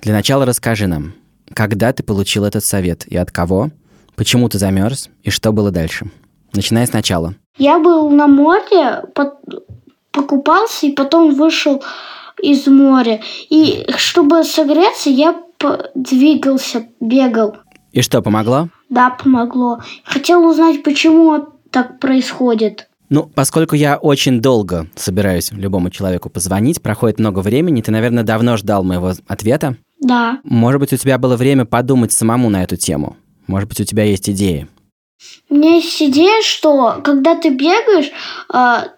Для 0.00 0.12
начала 0.12 0.44
расскажи 0.46 0.86
нам, 0.86 1.14
когда 1.54 1.92
ты 1.92 2.02
получил 2.02 2.44
этот 2.44 2.64
совет 2.64 3.06
и 3.06 3.16
от 3.16 3.30
кого, 3.30 3.70
почему 4.14 4.48
ты 4.48 4.58
замерз 4.58 5.10
и 5.22 5.30
что 5.30 5.52
было 5.52 5.70
дальше. 5.70 6.10
Начиная 6.52 6.86
сначала. 6.86 7.34
Я 7.58 7.78
был 7.78 8.10
на 8.10 8.26
море, 8.26 9.02
по- 9.14 9.38
покупался 10.10 10.86
и 10.86 10.92
потом 10.92 11.34
вышел 11.34 11.82
из 12.42 12.66
моря. 12.66 13.20
И 13.50 13.86
чтобы 13.96 14.44
согреться, 14.44 15.10
я 15.10 15.42
двигался, 15.94 16.86
бегал. 17.00 17.56
И 17.96 18.02
что, 18.02 18.20
помогло? 18.20 18.68
Да, 18.90 19.08
помогло. 19.08 19.78
Хотел 20.04 20.46
узнать, 20.46 20.82
почему 20.82 21.46
так 21.70 21.98
происходит. 21.98 22.88
Ну, 23.08 23.22
поскольку 23.34 23.74
я 23.74 23.96
очень 23.96 24.42
долго 24.42 24.86
собираюсь 24.96 25.50
любому 25.50 25.88
человеку 25.88 26.28
позвонить, 26.28 26.82
проходит 26.82 27.18
много 27.18 27.38
времени, 27.38 27.80
ты, 27.80 27.90
наверное, 27.90 28.22
давно 28.22 28.58
ждал 28.58 28.84
моего 28.84 29.12
ответа. 29.26 29.76
Да. 29.98 30.40
Может 30.44 30.80
быть, 30.80 30.92
у 30.92 30.96
тебя 30.98 31.16
было 31.16 31.36
время 31.36 31.64
подумать 31.64 32.12
самому 32.12 32.50
на 32.50 32.64
эту 32.64 32.76
тему. 32.76 33.16
Может 33.46 33.70
быть, 33.70 33.80
у 33.80 33.84
тебя 33.84 34.04
есть 34.04 34.28
идеи. 34.28 34.68
У 35.48 35.54
меня 35.54 35.76
есть 35.76 36.02
идея, 36.02 36.42
что 36.42 37.00
когда 37.02 37.34
ты 37.34 37.48
бегаешь, 37.48 38.10
а, 38.52 38.88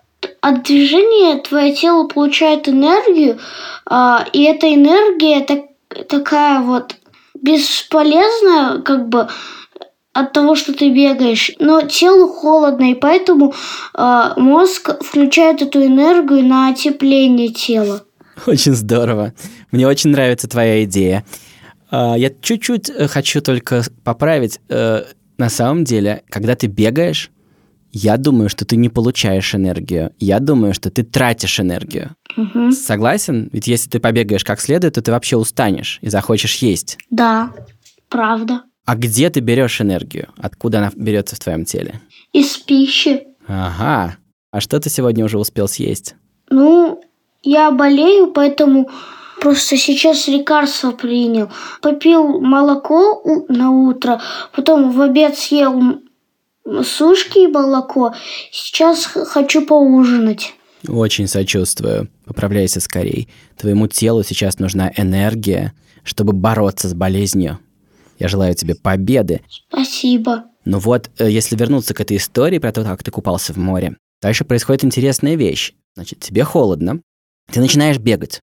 от 0.41 0.65
движения 0.65 1.41
твое 1.41 1.73
тело 1.73 2.09
получает 2.09 2.69
энергию, 2.69 3.39
а, 3.87 4.27
и 4.33 4.43
эта 4.43 4.75
энергия 4.75 5.41
так- 5.45 6.09
такая 6.09 6.63
вот 6.63 6.97
бесполезная, 7.43 8.81
как 8.83 9.09
бы 9.09 9.29
от 10.13 10.33
того, 10.33 10.57
что 10.57 10.73
ты 10.73 10.91
бегаешь, 10.91 11.53
но 11.61 11.83
телу 11.83 12.29
холодно, 12.29 12.91
и 12.91 12.95
поэтому 12.95 13.55
а, 13.95 14.35
мозг 14.37 14.91
включает 15.03 15.63
эту 15.63 15.85
энергию 15.85 16.43
на 16.45 16.69
отепление 16.71 17.49
тела. 17.51 18.05
Очень 18.47 18.75
здорово. 18.75 19.33
Мне 19.71 19.87
очень 19.87 20.11
нравится 20.11 20.49
твоя 20.49 20.83
идея. 20.85 21.25
А, 21.91 22.17
Я 22.17 22.31
чуть-чуть 22.31 22.91
э, 22.91 23.07
хочу 23.07 23.41
только 23.41 23.83
поправить. 24.05 24.61
Э, 24.69 25.05
На 25.39 25.49
самом 25.51 25.85
деле, 25.85 26.23
когда 26.31 26.57
ты 26.57 26.67
бегаешь, 26.67 27.31
я 27.93 28.17
думаю, 28.17 28.49
что 28.49 28.65
ты 28.65 28.77
не 28.77 28.89
получаешь 28.89 29.55
энергию. 29.55 30.13
Я 30.19 30.41
думаю, 30.41 30.75
что 30.75 30.91
ты 30.91 31.03
тратишь 31.03 31.61
энергию. 31.61 32.15
Мгм. 32.37 32.73
Согласен? 32.73 33.49
Ведь 33.53 33.67
если 33.67 33.89
ты 33.89 33.99
побегаешь 33.99 34.45
как 34.45 34.61
следует, 34.61 34.95
то 34.95 35.03
ты 35.03 35.11
вообще 35.11 35.37
устанешь 35.37 35.99
и 36.03 36.09
захочешь 36.09 36.57
есть. 36.57 36.99
Да, 37.11 37.53
правда. 38.09 38.63
А 38.85 38.97
где 38.97 39.31
ты 39.31 39.41
берешь 39.41 39.81
энергию? 39.81 40.29
Откуда 40.39 40.79
она 40.79 40.93
берется 40.95 41.37
в 41.37 41.41
твоем 41.41 41.65
теле? 41.65 42.01
Из 42.33 42.57
пищи. 42.57 43.27
Ага. 43.47 44.17
А 44.51 44.61
что 44.61 44.81
ты 44.81 44.91
сегодня 44.91 45.25
уже 45.25 45.39
успел 45.39 45.69
съесть? 45.69 46.15
Ну, 46.51 47.03
я 47.43 47.71
болею, 47.71 48.29
поэтому 48.29 48.91
просто 49.41 49.77
сейчас 49.77 50.27
лекарство 50.27 50.91
принял. 50.91 51.51
Попил 51.83 52.41
молоко 52.41 53.23
на 53.49 53.71
утро, 53.71 54.21
потом 54.55 54.91
в 54.91 55.01
обед 55.01 55.37
съел 55.39 56.01
сушки 56.83 57.39
и 57.39 57.47
молоко. 57.47 58.15
Сейчас 58.51 59.05
хочу 59.05 59.65
поужинать. 59.67 60.55
Очень 60.87 61.27
сочувствую. 61.27 62.09
Поправляйся 62.25 62.81
скорей. 62.81 63.29
Твоему 63.57 63.89
телу 63.89 64.23
сейчас 64.23 64.59
нужна 64.59 64.93
энергия, 64.97 65.73
чтобы 66.05 66.33
бороться 66.33 66.89
с 66.89 66.95
болезнью. 66.95 67.59
Я 68.19 68.29
желаю 68.29 68.55
тебе 68.55 68.75
победы. 68.75 69.41
Спасибо. 69.69 70.45
Ну 70.65 70.79
вот, 70.79 71.11
э, 71.19 71.31
если 71.31 71.57
вернуться 71.57 71.95
к 71.95 72.01
этой 72.01 72.17
истории 72.17 72.59
про 72.59 72.73
то, 72.73 72.85
как 72.85 73.03
ты 73.03 73.11
купался 73.11 73.53
в 73.53 73.57
море, 73.57 73.97
дальше 74.21 74.45
происходит 74.45 74.85
интересная 74.85 75.35
вещь. 75.35 75.73
Значит, 75.95 76.21
тебе 76.21 76.45
холодно, 76.45 77.01
ты 77.51 77.61
начинаешь 77.61 77.99
бегать. 77.99 78.41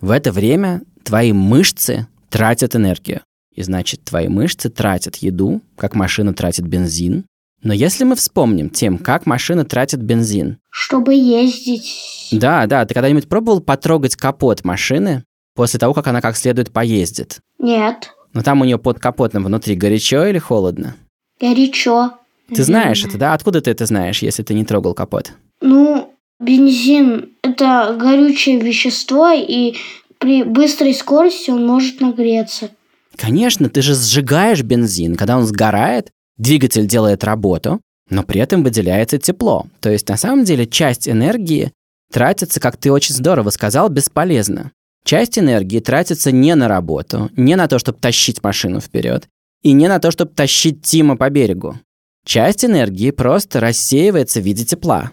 В 0.00 0.10
это 0.10 0.32
время 0.32 0.82
твои 1.04 1.32
мышцы 1.32 2.06
тратят 2.30 2.74
энергию. 2.74 3.22
И 3.54 3.62
значит, 3.62 4.04
твои 4.04 4.28
мышцы 4.28 4.70
тратят 4.70 5.16
еду, 5.16 5.60
как 5.76 5.94
машина 5.94 6.32
тратит 6.32 6.66
бензин. 6.66 7.26
Но 7.62 7.74
если 7.74 8.04
мы 8.04 8.16
вспомним 8.16 8.70
тем, 8.70 8.96
как 8.98 9.26
машина 9.26 9.64
тратит 9.64 10.00
бензин, 10.00 10.58
Чтобы 10.70 11.14
ездить. 11.14 12.28
да, 12.32 12.66
да, 12.66 12.84
ты 12.86 12.94
когда-нибудь 12.94 13.28
пробовал 13.28 13.60
потрогать 13.60 14.16
капот 14.16 14.64
машины 14.64 15.24
после 15.54 15.78
того, 15.78 15.92
как 15.92 16.06
она 16.06 16.20
как 16.20 16.36
следует 16.36 16.72
поездит? 16.72 17.40
Нет. 17.58 18.10
Но 18.32 18.42
там 18.42 18.60
у 18.60 18.64
нее 18.64 18.78
под 18.78 18.98
капотом 18.98 19.44
внутри 19.44 19.74
горячо 19.74 20.24
или 20.26 20.38
холодно? 20.38 20.94
Горячо. 21.40 22.12
Ты 22.54 22.62
знаешь 22.64 23.04
это, 23.04 23.18
да? 23.18 23.34
Откуда 23.34 23.60
ты 23.60 23.70
это 23.70 23.86
знаешь, 23.86 24.22
если 24.22 24.42
ты 24.42 24.54
не 24.54 24.64
трогал 24.64 24.94
капот? 24.94 25.32
Ну, 25.60 26.14
бензин– 26.40 27.30
это 27.42 27.96
горючее 28.00 28.58
вещество, 28.60 29.30
и 29.32 29.76
при 30.18 30.42
быстрой 30.44 30.94
скорости 30.94 31.50
он 31.50 31.66
может 31.66 32.00
нагреться. 32.00 32.70
Конечно, 33.16 33.68
ты 33.68 33.82
же 33.82 33.94
сжигаешь 33.94 34.62
бензин. 34.62 35.16
Когда 35.16 35.36
он 35.36 35.44
сгорает, 35.44 36.10
двигатель 36.40 36.86
делает 36.86 37.22
работу, 37.24 37.80
но 38.08 38.22
при 38.22 38.40
этом 38.40 38.64
выделяется 38.64 39.18
тепло. 39.18 39.66
То 39.80 39.90
есть, 39.90 40.08
на 40.08 40.16
самом 40.16 40.44
деле, 40.44 40.66
часть 40.66 41.08
энергии 41.08 41.72
тратится, 42.12 42.60
как 42.60 42.76
ты 42.76 42.90
очень 42.90 43.14
здорово 43.14 43.50
сказал, 43.50 43.88
бесполезно. 43.88 44.72
Часть 45.04 45.38
энергии 45.38 45.80
тратится 45.80 46.32
не 46.32 46.54
на 46.54 46.68
работу, 46.68 47.30
не 47.36 47.56
на 47.56 47.68
то, 47.68 47.78
чтобы 47.78 47.98
тащить 47.98 48.42
машину 48.42 48.80
вперед, 48.80 49.28
и 49.62 49.72
не 49.72 49.88
на 49.88 49.98
то, 49.98 50.10
чтобы 50.10 50.32
тащить 50.32 50.82
Тима 50.82 51.16
по 51.16 51.30
берегу. 51.30 51.78
Часть 52.24 52.64
энергии 52.64 53.10
просто 53.10 53.60
рассеивается 53.60 54.40
в 54.40 54.44
виде 54.44 54.64
тепла. 54.64 55.12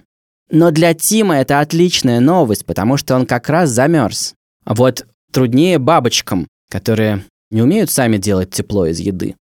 Но 0.50 0.72
для 0.72 0.94
Тима 0.94 1.38
это 1.38 1.60
отличная 1.60 2.20
новость, 2.20 2.66
потому 2.66 2.98
что 2.98 3.16
он 3.16 3.26
как 3.26 3.50
раз 3.50 3.70
замерз. 3.70 4.34
Вот 4.66 5.06
труднее 5.32 5.78
бабочкам, 5.78 6.48
которые 6.70 7.24
не 7.50 7.62
умеют 7.62 7.92
сами 7.92 8.18
делать 8.18 8.52
тепло 8.52 8.86
из 8.86 9.00
еды. 9.00 9.36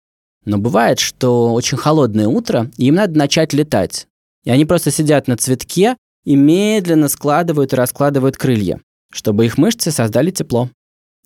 Но 0.45 0.57
бывает, 0.57 0.99
что 0.99 1.53
очень 1.53 1.77
холодное 1.77 2.27
утро, 2.27 2.69
и 2.77 2.85
им 2.87 2.95
надо 2.95 3.17
начать 3.17 3.53
летать. 3.53 4.07
И 4.43 4.49
они 4.49 4.65
просто 4.65 4.91
сидят 4.91 5.27
на 5.27 5.37
цветке 5.37 5.95
и 6.25 6.35
медленно 6.35 7.07
складывают 7.07 7.73
и 7.73 7.75
раскладывают 7.75 8.37
крылья, 8.37 8.79
чтобы 9.11 9.45
их 9.45 9.57
мышцы 9.57 9.91
создали 9.91 10.31
тепло 10.31 10.69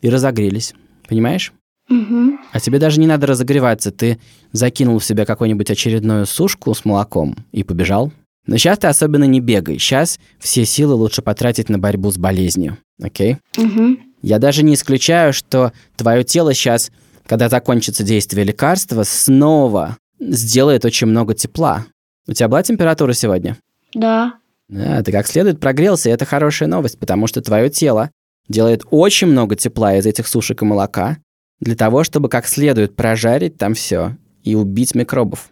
и 0.02 0.10
разогрелись. 0.10 0.74
Понимаешь? 1.08 1.54
Мгм. 1.90 2.40
А 2.52 2.60
тебе 2.60 2.80
даже 2.80 3.00
не 3.00 3.08
надо 3.08 3.28
разогреваться. 3.28 3.92
Ты 3.92 4.20
закинул 4.52 5.00
в 5.00 5.06
себя 5.06 5.26
какую-нибудь 5.26 5.72
очередную 5.72 6.26
сушку 6.26 6.74
с 6.74 6.86
молоком 6.86 7.36
и 7.52 7.64
побежал. 7.64 8.12
Но 8.46 8.58
сейчас 8.58 8.80
ты 8.80 8.88
особенно 8.88 9.26
не 9.26 9.40
бегай. 9.40 9.78
Сейчас 9.78 10.20
все 10.40 10.66
силы 10.66 10.96
лучше 10.96 11.22
потратить 11.22 11.70
на 11.70 11.80
борьбу 11.80 12.12
с 12.12 12.18
болезнью. 12.18 12.78
Окей? 13.02 13.38
Мгм. 13.58 14.00
Я 14.22 14.40
даже 14.40 14.64
не 14.64 14.74
исключаю, 14.74 15.32
что 15.34 15.72
твое 15.96 16.24
тело 16.24 16.54
сейчас 16.54 16.92
когда 17.28 17.50
закончится 17.50 18.04
действие 18.04 18.46
лекарства, 18.46 19.04
снова 19.04 19.98
сделает 20.20 20.86
очень 20.86 21.08
много 21.08 21.36
тепла. 21.36 21.86
У 22.28 22.34
тебя 22.34 22.48
была 22.48 22.64
температура 22.64 23.14
сегодня? 23.14 23.58
Да. 23.94 24.36
Да, 24.70 25.04
ты 25.04 25.12
как 25.12 25.28
следует 25.28 25.60
прогрелся, 25.60 26.10
и 26.10 26.12
это 26.12 26.26
хорошая 26.26 26.68
новость, 26.68 27.00
потому 27.00 27.28
что 27.28 27.42
твое 27.42 27.70
тело 27.70 28.12
делает 28.50 28.84
очень 28.90 29.28
много 29.28 29.56
тепла 29.56 29.96
из 29.96 30.06
этих 30.06 30.28
сушек 30.28 30.62
и 30.62 30.66
молока 30.66 31.18
для 31.60 31.76
того, 31.76 32.04
чтобы 32.04 32.30
как 32.30 32.48
следует 32.48 32.96
прожарить 32.96 33.58
там 33.58 33.74
все 33.74 34.18
и 34.44 34.56
убить 34.56 34.96
микробов. 34.96 35.50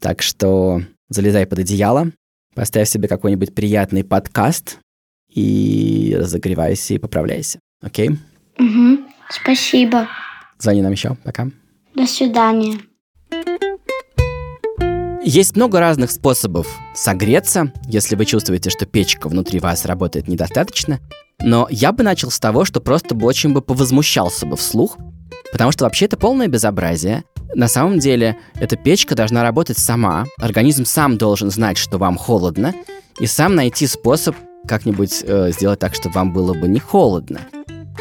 Так 0.00 0.22
что 0.22 0.82
залезай 1.08 1.46
под 1.46 1.60
одеяло, 1.60 2.12
поставь 2.54 2.88
себе 2.88 3.08
какой-нибудь 3.08 3.54
приятный 3.54 4.04
подкаст 4.04 4.78
и 5.28 6.16
разогревайся 6.18 6.94
и 6.94 6.98
поправляйся. 6.98 7.58
Окей? 7.82 8.10
Угу. 8.58 8.98
Спасибо. 9.30 10.08
Звони 10.58 10.82
нам 10.82 10.92
еще. 10.92 11.16
Пока. 11.24 11.48
До 11.94 12.06
свидания. 12.06 12.78
Есть 15.24 15.56
много 15.56 15.80
разных 15.80 16.10
способов 16.10 16.66
согреться, 16.94 17.72
если 17.86 18.16
вы 18.16 18.24
чувствуете, 18.24 18.70
что 18.70 18.86
печка 18.86 19.28
внутри 19.28 19.60
вас 19.60 19.84
работает 19.84 20.26
недостаточно. 20.26 21.00
Но 21.40 21.66
я 21.70 21.92
бы 21.92 22.02
начал 22.02 22.30
с 22.30 22.40
того, 22.40 22.64
что 22.64 22.80
просто 22.80 23.14
бы 23.14 23.26
очень 23.26 23.52
бы 23.52 23.60
повозмущался 23.60 24.46
бы 24.46 24.56
вслух, 24.56 24.96
потому 25.52 25.70
что 25.70 25.84
вообще 25.84 26.06
это 26.06 26.16
полное 26.16 26.48
безобразие. 26.48 27.24
На 27.54 27.68
самом 27.68 27.98
деле, 27.98 28.38
эта 28.54 28.76
печка 28.76 29.14
должна 29.14 29.42
работать 29.42 29.78
сама, 29.78 30.24
организм 30.38 30.84
сам 30.84 31.18
должен 31.18 31.50
знать, 31.50 31.78
что 31.78 31.98
вам 31.98 32.16
холодно, 32.16 32.74
и 33.18 33.26
сам 33.26 33.54
найти 33.54 33.86
способ 33.86 34.34
как-нибудь 34.66 35.24
э, 35.24 35.50
сделать 35.52 35.78
так, 35.78 35.94
чтобы 35.94 36.14
вам 36.14 36.32
было 36.32 36.54
бы 36.54 36.68
не 36.68 36.80
холодно. 36.80 37.40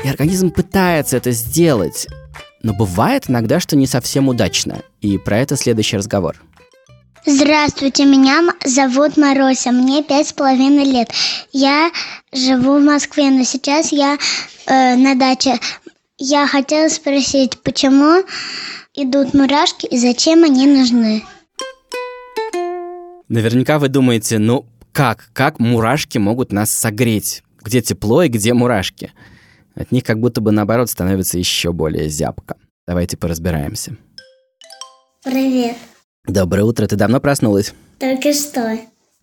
И 0.04 0.08
организм 0.08 0.52
пытается 0.52 1.18
это 1.18 1.32
сделать, 1.32 2.08
но 2.64 2.74
бывает 2.74 3.30
иногда, 3.30 3.60
что 3.60 3.76
не 3.76 3.88
совсем 3.88 4.28
удачно. 4.28 4.82
И 5.02 5.18
про 5.18 5.40
это 5.40 5.56
следующий 5.56 5.98
разговор. 5.98 6.36
Здравствуйте, 7.26 8.06
меня 8.06 8.42
зовут 8.64 9.18
Марося, 9.18 9.72
мне 9.72 10.02
пять 10.02 10.30
с 10.30 10.34
половиной 10.34 10.86
лет. 10.86 11.12
Я 11.52 11.92
живу 12.32 12.80
в 12.80 12.84
Москве, 12.84 13.30
но 13.30 13.44
сейчас 13.44 13.92
я 13.92 14.18
э, 14.66 14.96
на 14.96 15.14
даче. 15.14 15.60
Я 16.18 16.48
хотела 16.48 16.88
спросить, 16.88 17.58
почему 17.64 18.24
идут 18.94 19.34
мурашки 19.34 19.86
и 19.88 19.98
зачем 19.98 20.46
они 20.46 20.68
нужны? 20.68 21.24
Наверняка 23.28 23.78
вы 23.78 23.90
думаете, 23.90 24.40
ну 24.40 24.66
как, 24.94 25.30
как 25.34 25.60
мурашки 25.60 26.18
могут 26.18 26.52
нас 26.54 26.70
согреть? 26.70 27.44
Где 27.62 27.82
тепло 27.82 28.24
и 28.24 28.30
где 28.30 28.54
мурашки? 28.54 29.12
От 29.78 29.92
них 29.92 30.04
как 30.04 30.20
будто 30.20 30.42
бы 30.42 30.52
наоборот 30.52 30.90
становится 30.90 31.38
еще 31.38 31.72
более 31.72 32.10
зябко. 32.10 32.58
Давайте 32.88 33.16
поразбираемся. 33.16 33.96
Привет. 35.24 35.78
Доброе 36.26 36.64
утро. 36.64 36.88
Ты 36.88 36.96
давно 36.96 37.20
проснулась? 37.20 37.74
Только 38.00 38.34
что. 38.34 38.80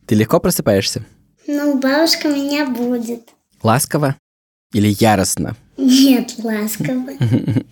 Ты 0.06 0.14
легко 0.14 0.38
просыпаешься? 0.38 1.04
Ну, 1.46 1.80
бабушка 1.80 2.28
меня 2.28 2.66
будет. 2.66 3.30
Ласково? 3.62 4.16
Или 4.72 4.94
яростно? 4.98 5.56
Нет, 5.76 6.34
ласково. 6.42 7.10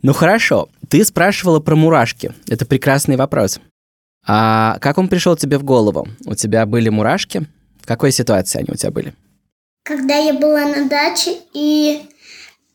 Ну 0.00 0.12
хорошо, 0.12 0.68
ты 0.88 1.04
спрашивала 1.04 1.58
про 1.58 1.74
мурашки. 1.74 2.32
Это 2.46 2.64
прекрасный 2.64 3.16
вопрос. 3.16 3.58
А 4.24 4.78
как 4.78 4.96
он 4.96 5.08
пришел 5.08 5.34
тебе 5.36 5.58
в 5.58 5.64
голову? 5.64 6.06
У 6.24 6.36
тебя 6.36 6.66
были 6.66 6.88
мурашки? 6.88 7.48
В 7.82 7.86
какой 7.86 8.12
ситуации 8.12 8.60
они 8.60 8.68
у 8.70 8.76
тебя 8.76 8.92
были? 8.92 9.12
когда 9.88 10.16
я 10.16 10.34
была 10.34 10.66
на 10.66 10.86
даче, 10.86 11.38
и 11.54 12.02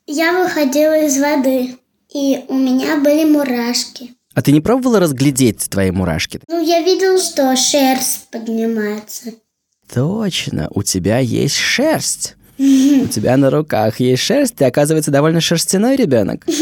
я 0.08 0.44
выходила 0.44 1.06
из 1.06 1.20
воды, 1.20 1.76
и 2.12 2.44
у 2.48 2.56
меня 2.56 2.98
были 2.98 3.24
мурашки. 3.24 4.16
А 4.34 4.42
ты 4.42 4.52
не 4.52 4.62
пробовала 4.62 5.00
разглядеть 5.00 5.70
твои 5.70 5.92
мурашки? 5.92 6.40
Ну, 6.48 6.60
я 6.60 6.82
видел, 6.82 7.20
что 7.20 7.56
шерсть 7.56 8.32
поднимается. 8.32 9.34
Точно, 9.94 10.70
у 10.74 10.82
тебя 10.82 11.20
есть 11.20 11.56
шерсть. 11.56 12.36
У 12.58 13.08
тебя 13.08 13.38
на 13.38 13.52
руках 13.52 14.00
есть 14.00 14.24
шерсть, 14.24 14.56
ты, 14.56 14.66
оказывается, 14.66 15.12
довольно 15.12 15.40
шерстяной 15.40 15.96
ребенок. 15.96 16.46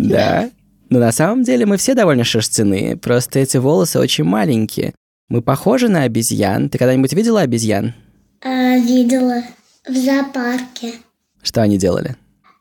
Да. 0.00 0.50
Но 0.88 0.98
на 0.98 1.12
самом 1.12 1.44
деле 1.44 1.66
мы 1.66 1.76
все 1.76 1.94
довольно 1.94 2.24
шерстяные, 2.24 2.96
просто 2.96 3.38
эти 3.38 3.58
волосы 3.58 4.00
очень 4.00 4.24
маленькие. 4.24 4.94
Мы 5.28 5.42
похожи 5.42 5.88
на 5.88 6.02
обезьян. 6.02 6.70
Ты 6.70 6.78
когда-нибудь 6.78 7.12
видела 7.12 7.42
обезьян? 7.42 7.94
А, 8.42 8.78
видела 8.78 9.44
в 9.90 9.96
зоопарке. 9.96 10.94
Что 11.42 11.62
они 11.62 11.78
делали? 11.78 12.16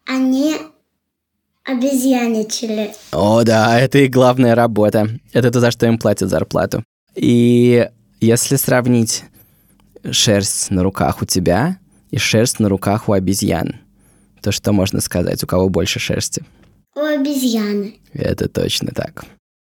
Они 0.06 0.56
обезьяничали. 1.63 2.94
О, 3.12 3.44
да, 3.44 3.80
это 3.80 4.00
их 4.00 4.12
главная 4.12 4.56
работа. 4.56 5.10
Это 5.34 5.52
то, 5.52 5.60
за 5.60 5.72
что 5.72 5.86
им 5.86 6.00
платят 6.00 6.30
зарплату. 6.30 6.84
И 7.15 7.88
если 8.20 8.56
сравнить 8.56 9.24
шерсть 10.12 10.72
на 10.72 10.84
руках 10.84 11.22
у 11.22 11.26
тебя 11.26 11.78
и 12.10 12.18
шерсть 12.18 12.60
на 12.60 12.70
руках 12.70 13.08
у 13.08 13.13
обезьян, 13.13 13.76
то 14.42 14.52
что 14.52 14.72
можно 14.72 15.02
сказать, 15.02 15.44
у 15.44 15.48
кого 15.48 15.70
больше 15.70 16.00
шерсти? 16.00 16.44
У 16.96 17.02
обезьяны. 17.02 17.96
Это 18.13 18.50
точно 18.50 18.92
так. 18.92 19.26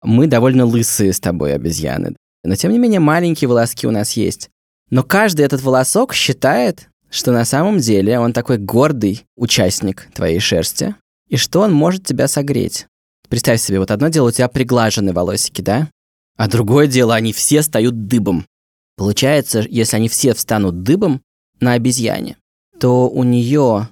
Мы 0.03 0.27
довольно 0.27 0.65
лысые 0.65 1.13
с 1.13 1.19
тобой 1.19 1.53
обезьяны, 1.53 2.15
но 2.43 2.55
тем 2.55 2.71
не 2.71 2.79
менее 2.79 2.99
маленькие 2.99 3.47
волоски 3.47 3.87
у 3.87 3.91
нас 3.91 4.13
есть. 4.13 4.49
Но 4.89 5.03
каждый 5.03 5.45
этот 5.45 5.61
волосок 5.61 6.13
считает 6.13 6.89
что 7.15 7.31
на 7.31 7.45
самом 7.45 7.79
деле 7.79 8.19
он 8.19 8.33
такой 8.33 8.57
гордый 8.57 9.25
участник 9.37 10.09
твоей 10.13 10.39
шерсти, 10.39 10.95
и 11.29 11.37
что 11.37 11.61
он 11.61 11.71
может 11.71 12.05
тебя 12.05 12.27
согреть. 12.27 12.87
Представь 13.29 13.61
себе, 13.61 13.79
вот 13.79 13.89
одно 13.89 14.09
дело 14.09 14.27
у 14.27 14.31
тебя 14.31 14.49
приглажены 14.49 15.13
волосики, 15.13 15.61
да? 15.61 15.89
А 16.35 16.49
другое 16.49 16.87
дело, 16.87 17.15
они 17.15 17.31
все 17.31 17.61
стают 17.61 18.07
дыбом. 18.07 18.45
Получается, 18.97 19.63
если 19.69 19.95
они 19.95 20.09
все 20.09 20.33
встанут 20.33 20.83
дыбом 20.83 21.21
на 21.61 21.71
обезьяне, 21.71 22.35
то 22.81 23.09
у 23.09 23.23
нее 23.23 23.87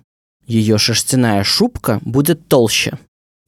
ее 0.45 0.77
шерстяная 0.77 1.45
шубка 1.45 2.01
будет 2.03 2.49
толще. 2.49 2.99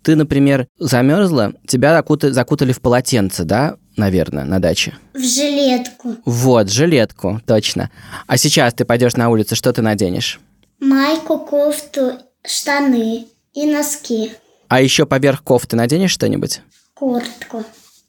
Ты, 0.04 0.16
например, 0.16 0.68
замерзла, 0.80 1.54
тебя 1.68 2.02
закутали 2.22 2.72
в 2.72 2.80
полотенце, 2.80 3.44
да? 3.44 3.76
наверное, 3.98 4.46
на 4.46 4.60
даче? 4.60 4.96
В 5.14 5.20
жилетку. 5.20 6.16
Вот, 6.26 6.70
жилетку, 6.70 7.42
точно. 7.46 7.90
А 8.28 8.38
сейчас 8.38 8.74
ты 8.74 8.86
пойдешь 8.86 9.16
на 9.16 9.30
улицу, 9.30 9.56
что 9.56 9.72
ты 9.74 9.82
наденешь? 9.82 10.40
Майку, 10.80 11.40
кофту, 11.40 12.14
штаны 12.46 13.28
и 13.54 13.66
носки. 13.66 14.34
А 14.68 14.82
еще 14.82 15.06
поверх 15.06 15.44
кофты 15.44 15.76
наденешь 15.76 16.12
что-нибудь? 16.12 16.62
Куртку. 16.94 17.64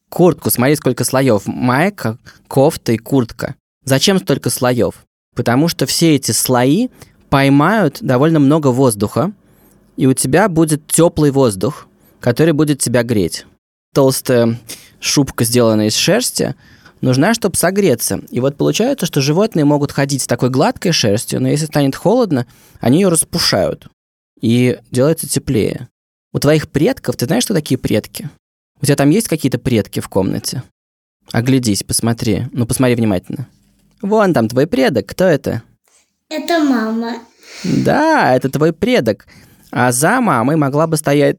Куртку, 0.09 0.51
смотри, 0.51 0.77
сколько 0.77 1.05
слоев. 1.05 1.42
Майка, 1.46 2.18
кофта 2.49 2.92
и 2.92 2.99
куртка. 2.99 3.55
Зачем 3.85 4.18
столько 4.18 4.51
слоев? 4.51 5.05
Потому 5.35 5.68
что 5.68 5.87
все 5.87 6.14
эти 6.14 6.33
слои 6.33 6.88
поймают 7.29 7.99
довольно 8.01 8.38
много 8.38 8.68
воздуха, 8.68 9.33
и 9.96 10.07
у 10.07 10.14
тебя 10.14 10.49
будет 10.49 10.87
теплый 10.87 11.31
воздух, 11.31 11.87
который 12.20 12.53
будет 12.53 12.81
тебя 12.81 13.03
греть 13.03 13.46
толстая 13.96 14.59
шубка, 15.00 15.44
сделанная 15.44 15.87
из 15.87 15.96
шерсти, 15.96 16.54
нужна, 17.00 17.32
чтобы 17.32 17.56
согреться. 17.56 18.20
И 18.30 18.40
вот 18.40 18.59
получается, 18.59 19.06
что 19.06 19.22
животные 19.22 19.64
могут 19.64 19.90
ходить 19.90 20.20
с 20.20 20.26
такой 20.26 20.50
гладкой 20.50 20.92
шерстью, 20.92 21.40
но 21.40 21.48
если 21.48 21.64
станет 21.64 21.96
холодно, 21.96 22.46
они 22.78 23.00
ее 23.00 23.09
распушают 23.09 23.88
и 24.38 24.78
делается 24.90 25.26
теплее. 25.26 25.88
У 26.35 26.38
твоих 26.38 26.68
предков, 26.68 27.16
ты 27.16 27.24
знаешь, 27.24 27.44
что 27.44 27.54
такие 27.54 27.78
предки? 27.78 28.28
У 28.82 28.85
тебя 28.85 28.96
там 28.96 29.09
есть 29.09 29.28
какие-то 29.28 29.59
предки 29.59 30.00
в 30.00 30.11
комнате? 30.11 30.62
Оглядись, 31.32 31.82
посмотри. 31.82 32.48
Ну, 32.52 32.66
посмотри 32.66 32.96
внимательно. 32.96 33.48
Вон 34.02 34.35
там 34.35 34.46
твой 34.50 34.66
предок. 34.66 35.06
Кто 35.06 35.24
это? 35.24 35.62
Это 36.28 36.59
мама. 36.62 37.14
Да, 37.64 38.35
это 38.35 38.50
твой 38.50 38.74
предок. 38.74 39.26
А 39.70 39.90
за 39.90 40.20
мамой 40.20 40.56
могла 40.56 40.87
бы 40.87 40.98
стоять 40.98 41.38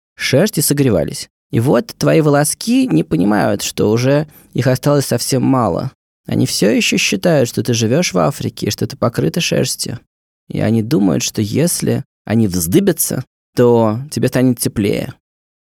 шерсть 0.15 0.57
и 0.57 0.61
согревались. 0.61 1.29
И 1.51 1.59
вот 1.59 1.87
твои 1.97 2.21
волоски 2.21 2.87
не 2.87 3.03
понимают, 3.03 3.61
что 3.61 3.91
уже 3.91 4.27
их 4.53 4.67
осталось 4.67 5.05
совсем 5.05 5.43
мало. 5.43 5.91
Они 6.27 6.45
все 6.45 6.69
еще 6.75 6.97
считают, 6.97 7.49
что 7.49 7.61
ты 7.63 7.73
живешь 7.73 8.13
в 8.13 8.17
Африке, 8.19 8.67
и 8.67 8.71
что 8.71 8.87
ты 8.87 8.95
покрыта 8.95 9.41
шерстью. 9.41 9.99
И 10.47 10.59
они 10.61 10.81
думают, 10.81 11.23
что 11.23 11.41
если 11.41 12.03
они 12.25 12.47
вздыбятся, 12.47 13.23
то 13.55 13.99
тебе 14.11 14.27
станет 14.29 14.59
теплее. 14.59 15.13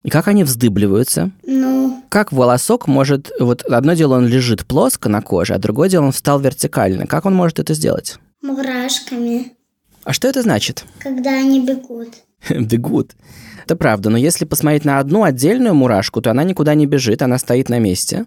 И 0.04 0.10
как 0.10 0.28
они 0.28 0.44
вздыбливаются? 0.44 1.32
Ну, 1.46 2.04
Как 2.10 2.32
волосок 2.32 2.88
может... 2.88 3.32
Вот 3.40 3.64
одно 3.64 3.94
дело, 3.94 4.16
он 4.18 4.28
лежит 4.28 4.66
плоско 4.66 5.10
на 5.10 5.22
коже, 5.22 5.56
а 5.56 5.60
другое 5.60 5.90
дело, 5.90 6.06
он 6.06 6.12
встал 6.12 6.40
вертикально. 6.40 7.08
Как 7.08 7.26
он 7.26 7.34
может 7.34 7.60
это 7.60 7.74
сделать? 7.74 8.18
Мурашками, 8.42 9.54
А 10.04 10.14
что 10.14 10.28
это 10.28 10.42
значит? 10.44 10.86
когда 11.00 11.32
они 11.32 11.66
бегут. 11.66 12.10
Бегут. 12.50 13.16
Это 13.66 13.76
правда, 13.76 14.10
но 14.10 14.18
если 14.18 14.46
посмотреть 14.46 14.86
на 14.86 15.00
одну 15.00 15.24
отдельную 15.24 15.76
мурашку, 15.76 16.22
то 16.22 16.32
она 16.32 16.44
никуда 16.44 16.74
не 16.74 16.86
бежит, 16.86 17.22
она 17.22 17.38
стоит 17.38 17.70
на 17.70 17.80
месте. 17.80 18.26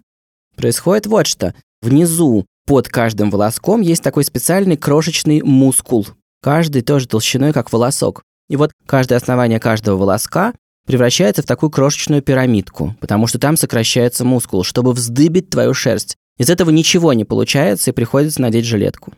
Происходит 0.55 1.07
вот 1.07 1.27
что. 1.27 1.53
Внизу, 1.81 2.45
под 2.65 2.87
каждым 2.87 3.29
волоском, 3.29 3.81
есть 3.81 4.03
такой 4.03 4.23
специальный 4.23 4.77
крошечный 4.77 5.41
мускул. 5.41 6.07
Каждый 6.41 6.81
тоже 6.81 7.07
толщиной, 7.07 7.53
как 7.53 7.73
волосок. 7.73 8.23
И 8.49 8.55
вот 8.55 8.71
каждое 8.85 9.15
основание 9.15 9.59
каждого 9.59 9.97
волоска 9.97 10.53
превращается 10.85 11.41
в 11.41 11.45
такую 11.45 11.69
крошечную 11.69 12.21
пирамидку, 12.21 12.95
потому 12.99 13.27
что 13.27 13.39
там 13.39 13.57
сокращается 13.57 14.25
мускул, 14.25 14.63
чтобы 14.63 14.93
вздыбить 14.93 15.49
твою 15.49 15.73
шерсть. 15.73 16.17
Из 16.37 16.49
этого 16.49 16.69
ничего 16.69 17.13
не 17.13 17.25
получается, 17.25 17.91
и 17.91 17.93
приходится 17.93 18.41
надеть 18.41 18.65
жилетку. 18.65 19.13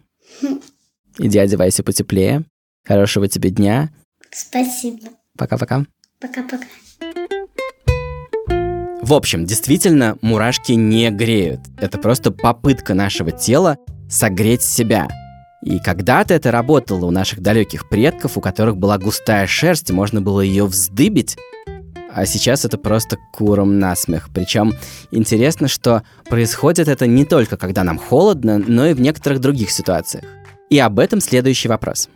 Иди 1.18 1.40
одевайся 1.40 1.84
потеплее. 1.84 2.44
Хорошего 2.86 3.28
тебе 3.28 3.50
дня. 3.50 3.90
Спасибо. 4.36 5.12
Пока-пока. 5.38 5.86
Пока-пока. 6.20 6.66
В 9.02 9.14
общем, 9.14 9.46
действительно, 9.46 10.18
мурашки 10.22 10.74
не 10.74 11.10
греют. 11.10 11.62
Это 11.78 11.98
просто 11.98 12.32
попытка 12.32 12.94
нашего 12.94 13.32
тела 13.32 13.78
согреть 14.10 14.62
себя. 14.62 15.08
И 15.64 15.80
когда-то 15.80 16.34
это 16.34 16.52
работало 16.52 17.06
у 17.06 17.12
наших 17.12 17.40
далеких 17.40 17.88
предков, 17.88 18.38
у 18.38 18.42
которых 18.42 18.76
была 18.76 18.98
густая 18.98 19.48
шерсть, 19.48 19.90
и 19.90 19.94
можно 19.94 20.22
было 20.22 20.42
ее 20.42 20.66
вздыбить. 20.66 21.38
А 22.12 22.26
сейчас 22.26 22.66
это 22.66 22.78
просто 22.78 23.18
куром 23.32 23.80
насмех. 23.80 24.30
Причем 24.34 24.74
интересно, 25.12 25.70
что 25.70 26.04
происходит 26.30 26.90
это 26.90 27.08
не 27.08 27.24
только 27.24 27.56
когда 27.56 27.86
нам 27.86 27.98
холодно, 27.98 28.58
но 28.58 28.88
и 28.88 28.94
в 28.94 29.00
некоторых 29.00 29.40
других 29.40 29.72
ситуациях. 29.72 30.26
И 30.70 30.78
об 30.78 31.00
этом 31.00 31.22
следующий 31.22 31.70
вопрос. 31.70 32.10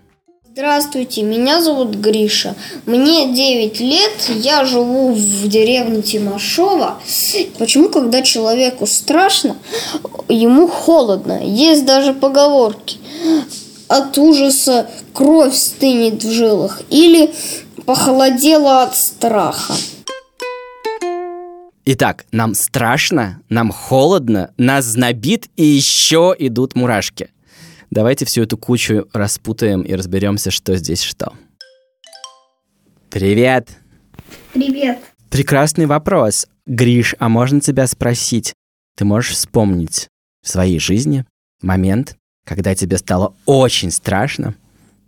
Здравствуйте, 0.51 1.21
меня 1.21 1.61
зовут 1.61 1.95
Гриша. 1.95 2.55
Мне 2.87 3.31
9 3.33 3.79
лет, 3.81 4.11
я 4.29 4.65
живу 4.65 5.13
в 5.13 5.47
деревне 5.47 6.01
Тимошова. 6.01 6.99
Почему, 7.59 7.89
когда 7.89 8.23
человеку 8.23 8.87
страшно, 8.87 9.57
ему 10.27 10.67
холодно? 10.67 11.39
Есть 11.43 11.85
даже 11.85 12.13
поговорки. 12.13 12.97
От 13.87 14.17
ужаса 14.17 14.89
кровь 15.13 15.55
стынет 15.55 16.23
в 16.23 16.31
жилах 16.31 16.81
или 16.89 17.31
похолодело 17.85 18.83
от 18.83 18.97
страха. 18.97 19.73
Итак, 21.85 22.25
нам 22.31 22.55
страшно, 22.55 23.39
нам 23.49 23.71
холодно, 23.71 24.51
нас 24.57 24.85
знобит 24.85 25.45
и 25.55 25.65
еще 25.65 26.35
идут 26.37 26.75
мурашки. 26.75 27.29
Давайте 27.91 28.25
всю 28.25 28.43
эту 28.43 28.57
кучу 28.57 29.07
распутаем 29.13 29.81
и 29.81 29.93
разберемся, 29.93 30.51
что 30.51 30.75
здесь 30.75 31.01
что. 31.01 31.33
Привет! 33.09 33.69
Привет. 34.53 34.99
Прекрасный 35.31 35.87
вопрос. 35.87 36.47
Гриш, 36.67 37.15
а 37.17 37.29
можно 37.29 37.61
тебя 37.61 37.87
спросить? 37.87 38.53
Ты 38.95 39.05
можешь 39.05 39.31
вспомнить 39.31 40.07
в 40.43 40.49
своей 40.49 40.79
жизни 40.79 41.25
момент, 41.63 42.15
когда 42.45 42.75
тебе 42.75 42.97
стало 42.97 43.35
очень 43.45 43.89
страшно, 43.89 44.55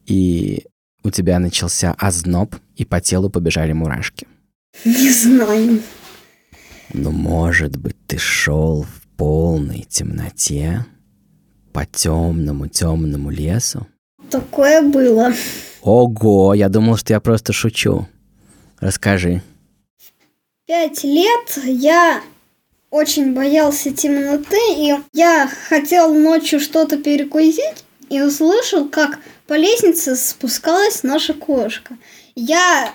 и 0.08 0.66
у 1.04 1.12
тебя 1.12 1.38
начался 1.38 1.94
озноб, 2.00 2.56
и 2.76 2.86
по 2.86 3.00
телу 3.00 3.30
побежали 3.30 3.74
мурашки? 3.74 4.28
Не 4.86 5.12
знаю. 5.12 5.82
Ну, 6.94 7.12
может 7.12 7.78
быть, 7.78 7.98
ты 8.08 8.18
шел 8.18 8.84
в 8.84 9.18
полной 9.18 9.86
темноте 9.88 10.86
по 11.72 11.86
темному 11.86 12.68
темному 12.68 13.30
лесу? 13.30 13.88
Такое 14.30 14.82
было. 14.82 15.34
Ого, 15.82 16.54
я 16.54 16.70
думал, 16.70 16.98
что 16.98 17.14
я 17.14 17.20
просто 17.20 17.54
шучу. 17.54 18.08
Расскажи. 18.80 19.42
Пять 20.68 21.04
лет 21.04 21.60
я 21.66 22.22
очень 22.90 23.34
боялся 23.34 23.92
темноты, 23.92 24.60
и 24.76 24.94
я 25.14 25.50
хотел 25.70 26.14
ночью 26.14 26.60
что-то 26.60 26.98
перекусить, 26.98 27.84
и 28.10 28.22
услышал, 28.22 28.90
как 28.90 29.20
по 29.48 29.54
лестнице 29.54 30.16
спускалась 30.16 31.04
наша 31.04 31.34
кошка. 31.34 31.98
Я 32.36 32.94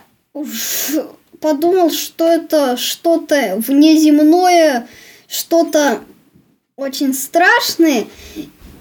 подумал, 1.40 1.90
что 1.90 2.26
это 2.26 2.76
что-то 2.76 3.56
внеземное, 3.66 4.86
что-то 5.26 6.00
очень 6.76 7.14
страшное, 7.14 8.06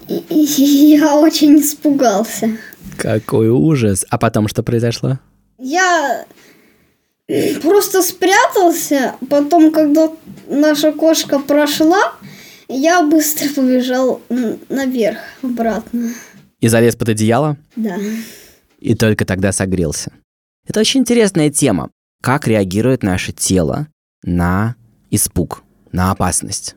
я 0.30 1.15
очень 1.15 1.60
испугался. 1.60 2.58
Какой 2.98 3.50
ужас. 3.50 4.06
А 4.10 4.18
потом 4.18 4.48
что 4.48 4.63
произошло? 4.63 5.20
Я 5.58 6.26
просто 7.62 8.02
спрятался, 8.02 9.15
потом, 9.30 9.72
когда 9.72 10.12
наша 10.48 10.91
кошка 10.91 11.39
прошла, 11.39 12.13
я 12.68 13.04
быстро 13.04 13.50
побежал 13.50 14.22
наверх, 14.70 15.20
обратно. 15.41 16.13
И 16.60 16.68
залез 16.68 16.96
под 16.96 17.10
одеяло? 17.10 17.58
Да. 17.76 17.98
И 18.80 18.96
только 18.96 19.26
тогда 19.26 19.52
согрелся. 19.52 20.12
Это 20.68 20.80
очень 20.80 21.02
интересная 21.02 21.50
тема. 21.50 21.91
Как 22.22 22.48
реагирует 22.48 23.04
наше 23.04 23.32
тело 23.32 23.88
на 24.24 24.76
испуг, 25.12 25.63
на 25.91 26.12
опасность? 26.12 26.76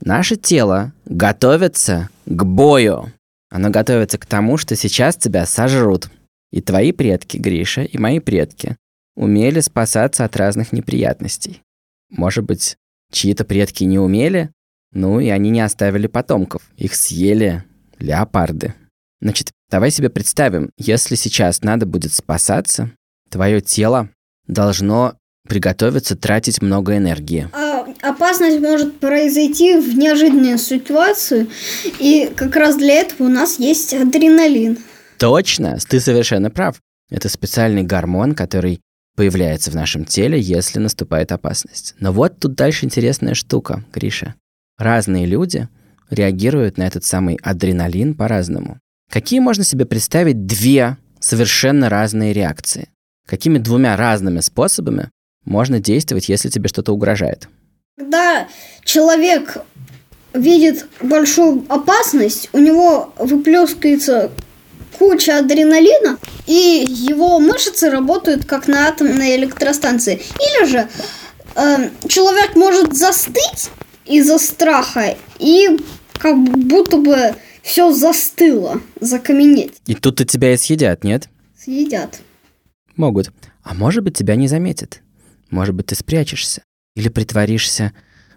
Наше 0.00 0.36
тело 0.36 0.92
готовится 1.04 2.10
к 2.26 2.44
бою. 2.44 3.12
Оно 3.50 3.70
готовится 3.70 4.18
к 4.18 4.26
тому, 4.26 4.56
что 4.56 4.76
сейчас 4.76 5.16
тебя 5.16 5.46
сожрут. 5.46 6.10
И 6.52 6.60
твои 6.60 6.92
предки, 6.92 7.36
Гриша, 7.38 7.82
и 7.82 7.98
мои 7.98 8.20
предки 8.20 8.76
умели 9.16 9.60
спасаться 9.60 10.24
от 10.24 10.36
разных 10.36 10.72
неприятностей. 10.72 11.62
Может 12.10 12.44
быть, 12.44 12.76
чьи-то 13.10 13.44
предки 13.44 13.84
не 13.84 13.98
умели, 13.98 14.50
ну 14.92 15.20
и 15.20 15.28
они 15.28 15.50
не 15.50 15.60
оставили 15.60 16.06
потомков. 16.06 16.62
Их 16.76 16.94
съели 16.94 17.64
леопарды. 17.98 18.74
Значит, 19.20 19.52
давай 19.70 19.90
себе 19.90 20.10
представим, 20.10 20.70
если 20.76 21.14
сейчас 21.14 21.62
надо 21.62 21.86
будет 21.86 22.12
спасаться, 22.12 22.90
твое 23.30 23.60
тело 23.60 24.10
должно 24.46 25.16
приготовиться 25.48 26.16
тратить 26.16 26.60
много 26.60 26.96
энергии. 26.96 27.48
Опасность 28.06 28.60
может 28.60 29.00
произойти 29.00 29.74
в 29.76 29.98
неожиданную 29.98 30.58
ситуацию, 30.58 31.48
и 31.98 32.30
как 32.36 32.54
раз 32.54 32.76
для 32.76 33.00
этого 33.00 33.26
у 33.26 33.30
нас 33.30 33.58
есть 33.58 33.92
адреналин. 33.94 34.78
Точно, 35.18 35.76
ты 35.88 35.98
совершенно 35.98 36.48
прав. 36.48 36.76
Это 37.10 37.28
специальный 37.28 37.82
гормон, 37.82 38.36
который 38.36 38.80
появляется 39.16 39.72
в 39.72 39.74
нашем 39.74 40.04
теле, 40.04 40.38
если 40.38 40.78
наступает 40.78 41.32
опасность. 41.32 41.96
Но 41.98 42.12
вот 42.12 42.38
тут 42.38 42.54
дальше 42.54 42.84
интересная 42.84 43.34
штука, 43.34 43.84
Гриша. 43.92 44.36
Разные 44.78 45.26
люди 45.26 45.68
реагируют 46.08 46.78
на 46.78 46.86
этот 46.86 47.04
самый 47.04 47.40
адреналин 47.42 48.14
по-разному. 48.14 48.78
Какие 49.10 49.40
можно 49.40 49.64
себе 49.64 49.84
представить 49.84 50.46
две 50.46 50.96
совершенно 51.18 51.88
разные 51.88 52.32
реакции? 52.32 52.88
Какими 53.26 53.58
двумя 53.58 53.96
разными 53.96 54.38
способами 54.38 55.10
можно 55.44 55.80
действовать, 55.80 56.28
если 56.28 56.50
тебе 56.50 56.68
что-то 56.68 56.92
угрожает? 56.92 57.48
Когда 57.98 58.46
человек 58.84 59.56
видит 60.34 60.86
большую 61.00 61.64
опасность, 61.70 62.50
у 62.52 62.58
него 62.58 63.14
выплескивается 63.18 64.30
куча 64.98 65.38
адреналина, 65.38 66.18
и 66.46 66.84
его 66.86 67.40
мышцы 67.40 67.88
работают 67.88 68.44
как 68.44 68.68
на 68.68 68.88
атомной 68.88 69.36
электростанции. 69.36 70.20
Или 70.38 70.66
же 70.66 70.88
э, 71.54 71.90
человек 72.06 72.54
может 72.54 72.94
застыть 72.94 73.70
из-за 74.04 74.36
страха, 74.38 75.16
и 75.38 75.78
как 76.18 76.36
будто 76.36 76.98
бы 76.98 77.34
все 77.62 77.92
застыло, 77.92 78.82
закаменеть. 79.00 79.80
И 79.86 79.94
тут-то 79.94 80.26
тебя 80.26 80.52
и 80.52 80.58
съедят, 80.58 81.02
нет? 81.02 81.30
Съедят. 81.58 82.20
Могут. 82.94 83.32
А 83.62 83.72
может 83.72 84.04
быть, 84.04 84.18
тебя 84.18 84.36
не 84.36 84.48
заметят. 84.48 85.00
Может 85.48 85.74
быть, 85.74 85.86
ты 85.86 85.94
спрячешься. 85.94 86.62
Или 86.96 87.08
притворишься 87.08 87.92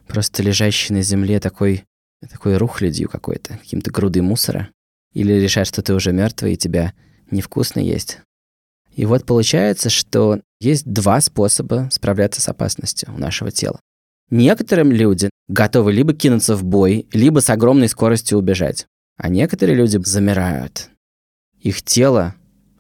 просто 0.06 0.44
лежащей 0.44 0.94
на 0.94 1.02
земле 1.02 1.40
такой, 1.40 1.86
такой 2.30 2.58
рухлядью 2.58 3.10
какой-то, 3.10 3.58
каким-то 3.58 3.90
грудой 3.90 4.22
мусора. 4.22 4.70
Или 5.14 5.34
решат, 5.34 5.66
что 5.66 5.82
ты 5.82 5.96
уже 5.96 6.12
мертвый 6.12 6.54
и 6.54 6.58
тебя 6.58 6.94
невкусно 7.32 7.80
есть. 7.80 8.20
И 8.94 9.06
вот 9.06 9.26
получается, 9.26 9.90
что 9.90 10.42
есть 10.60 10.86
два 10.86 11.22
способа 11.22 11.90
справляться 11.92 12.42
с 12.42 12.50
опасностью 12.50 13.14
у 13.14 13.18
нашего 13.18 13.50
тела. 13.50 13.80
Некоторым 14.30 14.92
люди 14.92 15.30
готовы 15.48 15.94
либо 15.94 16.14
кинуться 16.14 16.56
в 16.56 16.64
бой, 16.64 17.08
либо 17.14 17.40
с 17.40 17.50
огромной 17.50 17.88
скоростью 17.88 18.38
убежать. 18.38 18.86
А 19.18 19.30
некоторые 19.30 19.76
люди 19.76 19.98
замирают. 20.04 20.90
Их 21.60 21.82
тело 21.82 22.36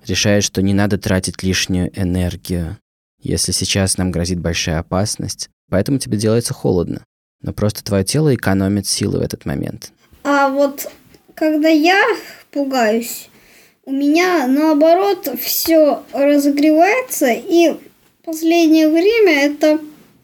решает, 0.06 0.44
что 0.44 0.62
не 0.62 0.74
надо 0.74 0.98
тратить 0.98 1.42
лишнюю 1.44 1.89
энергию. 2.00 2.78
если 3.22 3.52
сейчас 3.52 3.98
нам 3.98 4.12
грозит 4.12 4.39
большая 4.39 4.80
опасность, 4.80 5.50
поэтому 5.69 5.99
тебе 5.99 6.17
делается 6.17 6.53
холодно. 6.53 7.03
Но 7.41 7.53
просто 7.53 7.84
твое 7.84 8.03
тело 8.03 8.34
экономит 8.36 8.88
силы 8.88 9.19
в 9.19 9.21
этот 9.21 9.45
момент. 9.45 9.91
А 10.23 10.49
вот 10.49 10.91
когда 11.36 11.69
я 11.69 12.01
пугаюсь, 12.51 13.29
у 13.86 13.91
меня 13.91 14.45
наоборот 14.47 15.29
все 15.39 16.03
разогревается, 16.13 17.32
и 17.32 17.69
в 17.71 18.25
последнее 18.25 18.89
время 18.89 19.45
это 19.45 19.79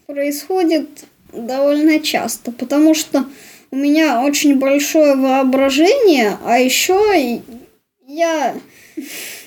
происходит 0.05 1.05
довольно 1.33 1.99
часто, 1.99 2.51
потому 2.51 2.93
что 2.93 3.25
у 3.71 3.75
меня 3.75 4.23
очень 4.23 4.59
большое 4.59 5.15
воображение, 5.15 6.37
а 6.45 6.59
еще 6.59 7.41
я 8.05 8.55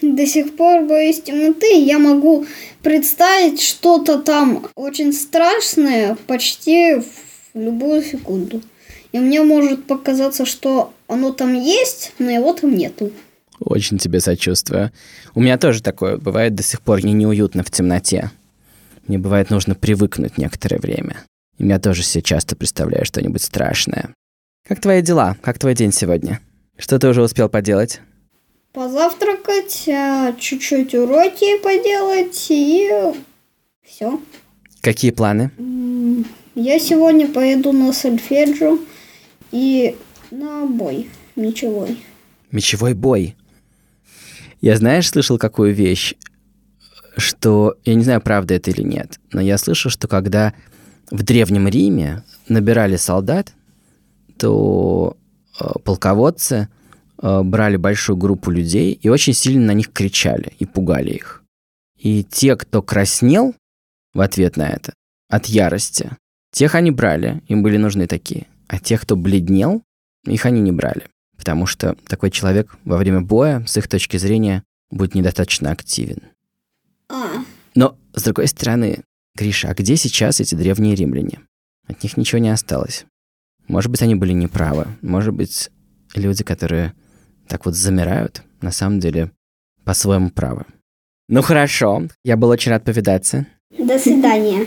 до 0.02 0.26
сих 0.26 0.56
пор 0.56 0.84
боюсь 0.84 1.22
темноты, 1.22 1.80
я 1.82 1.98
могу 1.98 2.46
представить 2.82 3.60
что-то 3.60 4.18
там 4.18 4.66
очень 4.74 5.12
страшное 5.12 6.16
почти 6.26 6.96
в 6.96 7.04
любую 7.54 8.02
секунду. 8.02 8.62
И 9.12 9.18
мне 9.18 9.42
может 9.42 9.86
показаться, 9.86 10.44
что 10.44 10.92
оно 11.06 11.32
там 11.32 11.54
есть, 11.54 12.12
но 12.18 12.30
его 12.30 12.52
там 12.52 12.74
нету. 12.74 13.10
Очень 13.58 13.98
тебе 13.98 14.20
сочувствую. 14.20 14.92
У 15.34 15.40
меня 15.40 15.58
тоже 15.58 15.82
такое 15.82 16.16
бывает 16.16 16.54
до 16.54 16.62
сих 16.62 16.80
пор. 16.82 17.02
Мне 17.02 17.12
неуютно 17.12 17.64
в 17.64 17.70
темноте. 17.70 18.30
Мне 19.06 19.18
бывает 19.18 19.50
нужно 19.50 19.74
привыкнуть 19.74 20.38
некоторое 20.38 20.78
время. 20.78 21.24
И 21.56 21.66
я 21.66 21.78
тоже 21.80 22.02
себе 22.02 22.22
часто 22.22 22.54
представляю 22.54 23.04
что-нибудь 23.04 23.42
страшное. 23.42 24.14
Как 24.68 24.80
твои 24.80 25.02
дела? 25.02 25.36
Как 25.42 25.58
твой 25.58 25.74
день 25.74 25.92
сегодня? 25.92 26.40
Что 26.76 26.98
ты 26.98 27.08
уже 27.08 27.22
успел 27.22 27.48
поделать? 27.48 28.00
Позавтракать, 28.72 29.88
а, 29.88 30.32
чуть-чуть 30.34 30.94
уроки 30.94 31.58
поделать 31.62 32.46
и 32.50 32.90
все. 33.82 34.20
Какие 34.82 35.10
планы? 35.10 35.50
Я 36.54 36.78
сегодня 36.78 37.28
поеду 37.28 37.72
на 37.72 37.92
сольфеджио 37.92 38.78
и 39.52 39.96
на 40.30 40.66
бой 40.66 41.08
мечевой. 41.34 41.98
Мечевой 42.50 42.94
бой. 42.94 43.36
Я, 44.60 44.76
знаешь, 44.76 45.08
слышал 45.08 45.38
какую 45.38 45.74
вещь, 45.74 46.14
что, 47.16 47.76
я 47.84 47.94
не 47.94 48.04
знаю, 48.04 48.20
правда 48.20 48.54
это 48.54 48.70
или 48.70 48.82
нет, 48.82 49.18
но 49.32 49.40
я 49.40 49.56
слышал, 49.56 49.90
что 49.90 50.08
когда 50.08 50.52
в 51.10 51.22
Древнем 51.22 51.68
Риме 51.68 52.22
набирали 52.48 52.96
солдат, 52.96 53.52
то 54.36 55.16
э, 55.60 55.64
полководцы 55.84 56.68
брали 57.20 57.76
большую 57.76 58.16
группу 58.16 58.50
людей 58.50 58.92
и 58.92 59.08
очень 59.08 59.34
сильно 59.34 59.66
на 59.66 59.72
них 59.72 59.92
кричали 59.92 60.52
и 60.58 60.66
пугали 60.66 61.10
их. 61.10 61.42
И 61.98 62.22
те, 62.22 62.56
кто 62.56 62.80
краснел 62.80 63.54
в 64.14 64.20
ответ 64.20 64.56
на 64.56 64.68
это, 64.68 64.92
от 65.28 65.46
ярости, 65.46 66.16
тех 66.52 66.74
они 66.74 66.90
брали, 66.90 67.42
им 67.48 67.62
были 67.62 67.76
нужны 67.76 68.06
такие. 68.06 68.46
А 68.68 68.78
тех, 68.78 69.02
кто 69.02 69.16
бледнел, 69.16 69.82
их 70.24 70.46
они 70.46 70.60
не 70.60 70.72
брали. 70.72 71.06
Потому 71.36 71.66
что 71.66 71.96
такой 72.06 72.30
человек 72.30 72.76
во 72.84 72.96
время 72.96 73.20
боя, 73.20 73.64
с 73.66 73.76
их 73.76 73.88
точки 73.88 74.16
зрения, 74.16 74.62
будет 74.90 75.14
недостаточно 75.14 75.70
активен. 75.70 76.22
А, 77.08 77.44
Но, 77.74 77.96
с 78.14 78.22
другой 78.22 78.48
стороны, 78.48 79.02
Гриша, 79.34 79.68
а 79.68 79.74
где 79.74 79.96
сейчас 79.96 80.40
эти 80.40 80.54
древние 80.54 80.94
римляне? 80.94 81.40
От 81.86 82.02
них 82.02 82.16
ничего 82.16 82.38
не 82.38 82.50
осталось. 82.50 83.06
Может 83.66 83.90
быть, 83.90 84.02
они 84.02 84.14
были 84.14 84.32
неправы. 84.32 84.86
Может 85.00 85.34
быть, 85.34 85.70
люди, 86.14 86.42
которые 86.44 86.94
так 87.48 87.66
вот 87.66 87.74
замирают, 87.74 88.42
на 88.60 88.70
самом 88.70 89.00
деле 89.00 89.30
по-своему 89.84 90.30
правы. 90.30 90.64
Ну 91.28 91.42
хорошо, 91.42 92.04
я 92.24 92.36
был 92.36 92.48
очень 92.48 92.70
рад 92.70 92.84
повидаться. 92.84 93.46
до 93.78 93.98
свидания. 93.98 94.66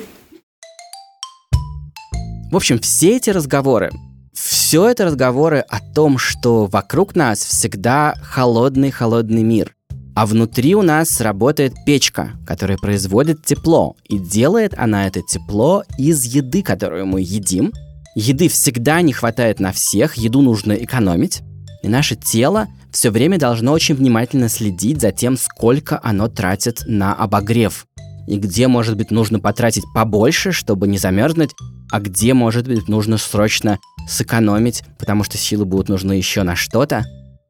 В 2.52 2.56
общем, 2.56 2.80
все 2.80 3.16
эти 3.16 3.30
разговоры, 3.30 3.92
все 4.34 4.88
это 4.90 5.06
разговоры 5.06 5.60
о 5.60 5.80
том, 5.80 6.18
что 6.18 6.66
вокруг 6.66 7.16
нас 7.16 7.40
всегда 7.40 8.14
холодный-холодный 8.22 9.44
мир. 9.44 9.76
А 10.16 10.26
внутри 10.26 10.76
у 10.76 10.82
нас 10.82 11.22
работает 11.22 11.74
печка, 11.86 12.32
которая 12.46 12.78
производит 12.78 13.46
тепло. 13.46 13.96
И 14.10 14.20
делает 14.20 14.74
она 14.78 15.08
это 15.08 15.22
тепло 15.22 15.84
из 15.98 16.24
еды, 16.26 16.62
которую 16.62 17.06
мы 17.06 17.22
едим. 17.22 17.72
Еды 18.16 18.50
всегда 18.50 19.02
не 19.02 19.14
хватает 19.14 19.62
на 19.62 19.72
всех, 19.72 20.16
еду 20.16 20.42
нужно 20.42 20.74
экономить. 20.74 21.42
И 21.84 21.88
наше 21.88 22.16
тело 22.16 22.68
все 22.92 23.10
время 23.10 23.40
должно 23.40 23.72
очень 23.72 23.96
внимательно 23.96 24.50
следить 24.50 25.02
за 25.02 25.12
тем, 25.12 25.38
сколько 25.38 26.00
оно 26.04 26.28
тратит 26.28 26.84
на 26.86 27.14
обогрев. 27.14 27.88
И 28.28 28.38
где, 28.38 28.68
может 28.68 28.96
быть, 28.96 29.12
нужно 29.12 29.40
потратить 29.40 29.84
побольше, 29.94 30.52
чтобы 30.52 30.88
не 30.88 30.98
замерзнуть, 30.98 31.52
а 31.92 32.00
где, 32.00 32.34
может 32.34 32.68
быть, 32.68 32.88
нужно 32.88 33.18
срочно 33.18 33.80
сэкономить, 34.08 34.84
потому 35.00 35.24
что 35.24 35.38
силы 35.38 35.66
будут 35.66 35.90
нужны 35.90 36.14
еще 36.14 36.44
на 36.44 36.56
что-то. 36.56 37.04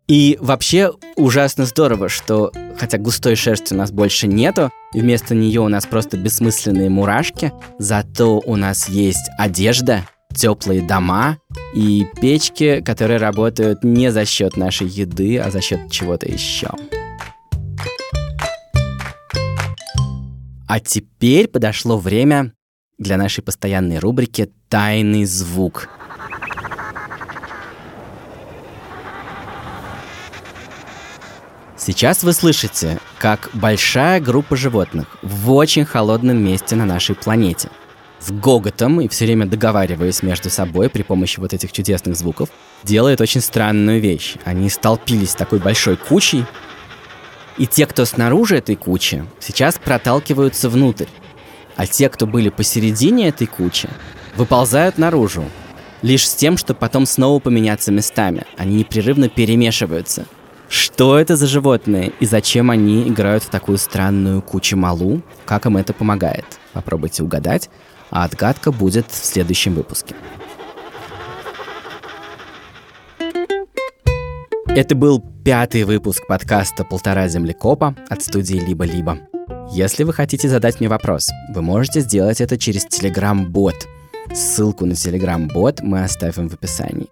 И 0.08 0.38
вообще 0.42 0.92
ужасно 1.16 1.66
здорово, 1.66 2.10
что 2.10 2.52
хотя 2.78 2.98
густой 2.98 3.36
шерсти 3.36 3.74
у 3.74 3.78
нас 3.78 3.92
больше 3.92 4.28
нету, 4.28 4.72
вместо 4.94 5.36
нее 5.36 5.62
у 5.62 5.70
нас 5.70 5.86
просто 5.86 6.18
бессмысленные 6.18 6.90
мурашки, 6.90 7.54
зато 7.80 8.40
у 8.40 8.56
нас 8.56 8.90
есть 8.90 9.30
одежда, 9.38 10.04
теплые 10.34 10.82
дома 10.82 11.38
и 11.74 12.06
печки, 12.22 12.82
которые 12.82 13.18
работают 13.18 13.84
не 13.84 14.12
за 14.12 14.26
счет 14.26 14.58
нашей 14.58 14.88
еды, 14.88 15.38
а 15.40 15.52
за 15.52 15.62
счет 15.62 15.92
чего-то 15.92 16.28
еще. 16.30 16.70
А 20.68 20.80
теперь 20.80 21.48
подошло 21.48 21.98
время 21.98 22.54
для 22.98 23.18
нашей 23.18 23.44
постоянной 23.44 24.00
рубрики 24.00 24.52
«Тайный 24.70 25.26
звук». 25.26 25.90
Сейчас 31.84 32.22
вы 32.22 32.32
слышите, 32.34 33.00
как 33.18 33.50
большая 33.54 34.22
группа 34.22 34.56
животных 34.56 35.18
в 35.24 35.52
очень 35.52 35.84
холодном 35.84 36.38
месте 36.38 36.76
на 36.76 36.86
нашей 36.86 37.16
планете 37.16 37.70
с 38.22 38.32
гоготом 38.32 39.02
и 39.02 39.08
все 39.08 39.26
время 39.26 39.48
договариваясь 39.48 40.24
между 40.24 40.50
собой 40.50 40.90
при 40.90 41.02
помощи 41.02 41.40
вот 41.40 41.54
этих 41.54 41.72
чудесных 41.72 42.16
звуков, 42.16 42.50
делает 42.84 43.20
очень 43.20 43.42
странную 43.42 44.00
вещь. 44.00 44.36
Они 44.46 44.70
столпились 44.70 45.34
такой 45.34 45.60
большой 45.60 45.98
кучей, 45.98 46.46
и 47.58 47.68
те, 47.68 47.86
кто 47.86 48.06
снаружи 48.06 48.58
этой 48.58 48.76
кучи, 48.76 49.26
сейчас 49.40 49.78
проталкиваются 49.78 50.70
внутрь. 50.70 51.08
А 51.76 51.88
те, 51.88 52.10
кто 52.10 52.28
были 52.28 52.50
посередине 52.50 53.30
этой 53.30 53.48
кучи, 53.48 53.90
выползают 54.36 54.98
наружу. 54.98 55.44
Лишь 56.02 56.28
с 56.28 56.36
тем, 56.36 56.58
чтобы 56.58 56.80
потом 56.80 57.06
снова 57.06 57.40
поменяться 57.40 57.92
местами. 57.92 58.46
Они 58.58 58.78
непрерывно 58.78 59.30
перемешиваются. 59.30 60.26
Что 60.70 61.20
это 61.20 61.36
за 61.36 61.48
животные 61.48 62.14
и 62.20 62.26
зачем 62.26 62.72
они 62.72 63.08
играют 63.08 63.44
в 63.44 63.50
такую 63.50 63.78
странную 63.78 64.42
кучу 64.42 64.78
малу? 64.78 65.22
Как 65.46 65.66
им 65.66 65.76
это 65.76 65.94
помогает? 65.94 66.46
Попробуйте 66.72 67.24
угадать, 67.24 67.70
а 68.12 68.26
отгадка 68.26 68.72
будет 68.72 69.10
в 69.10 69.26
следующем 69.26 69.74
выпуске. 69.74 70.16
Это 74.68 74.96
был 74.96 75.22
пятый 75.44 75.84
выпуск 75.84 76.26
подкаста 76.28 76.86
«Полтора 76.86 77.28
землекопа» 77.28 77.96
от 78.10 78.22
студии 78.22 78.56
«Либо-либо». 78.56 79.20
Если 79.74 80.04
вы 80.04 80.14
хотите 80.14 80.48
задать 80.48 80.80
мне 80.80 80.88
вопрос, 80.88 81.30
вы 81.54 81.62
можете 81.62 82.02
сделать 82.02 82.40
это 82.40 82.58
через 82.58 82.86
Telegram-бот. 82.86 83.88
Ссылку 84.34 84.86
на 84.86 84.94
Telegram-бот 84.94 85.82
мы 85.82 86.04
оставим 86.04 86.48
в 86.48 86.54
описании. 86.54 87.10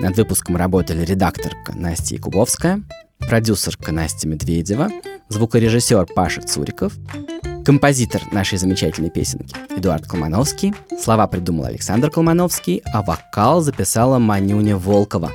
Над 0.00 0.16
выпуском 0.16 0.56
работали 0.56 1.04
редакторка 1.04 1.72
Настя 1.74 2.14
Якубовская, 2.14 2.82
продюсерка 3.18 3.92
Настя 3.92 4.28
Медведева, 4.28 4.90
звукорежиссер 5.28 6.06
Паша 6.14 6.40
Цуриков, 6.40 6.94
композитор 7.64 8.22
нашей 8.30 8.58
замечательной 8.58 9.10
песенки 9.10 9.56
Эдуард 9.70 10.06
Колмановский, 10.06 10.74
слова 11.02 11.26
придумал 11.26 11.64
Александр 11.64 12.10
Колмановский, 12.10 12.82
а 12.92 13.02
вокал 13.02 13.62
записала 13.62 14.18
Манюня 14.18 14.76
Волкова. 14.76 15.32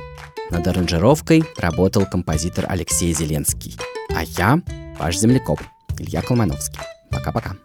Над 0.50 0.66
аранжировкой 0.66 1.44
работал 1.58 2.06
композитор 2.06 2.66
Алексей 2.68 3.12
Зеленский. 3.12 3.76
А 4.14 4.22
я, 4.22 4.60
ваш 4.98 5.18
землекоп, 5.18 5.60
Илья 5.98 6.22
Колмановский. 6.22 6.80
Пока-пока. 7.10 7.56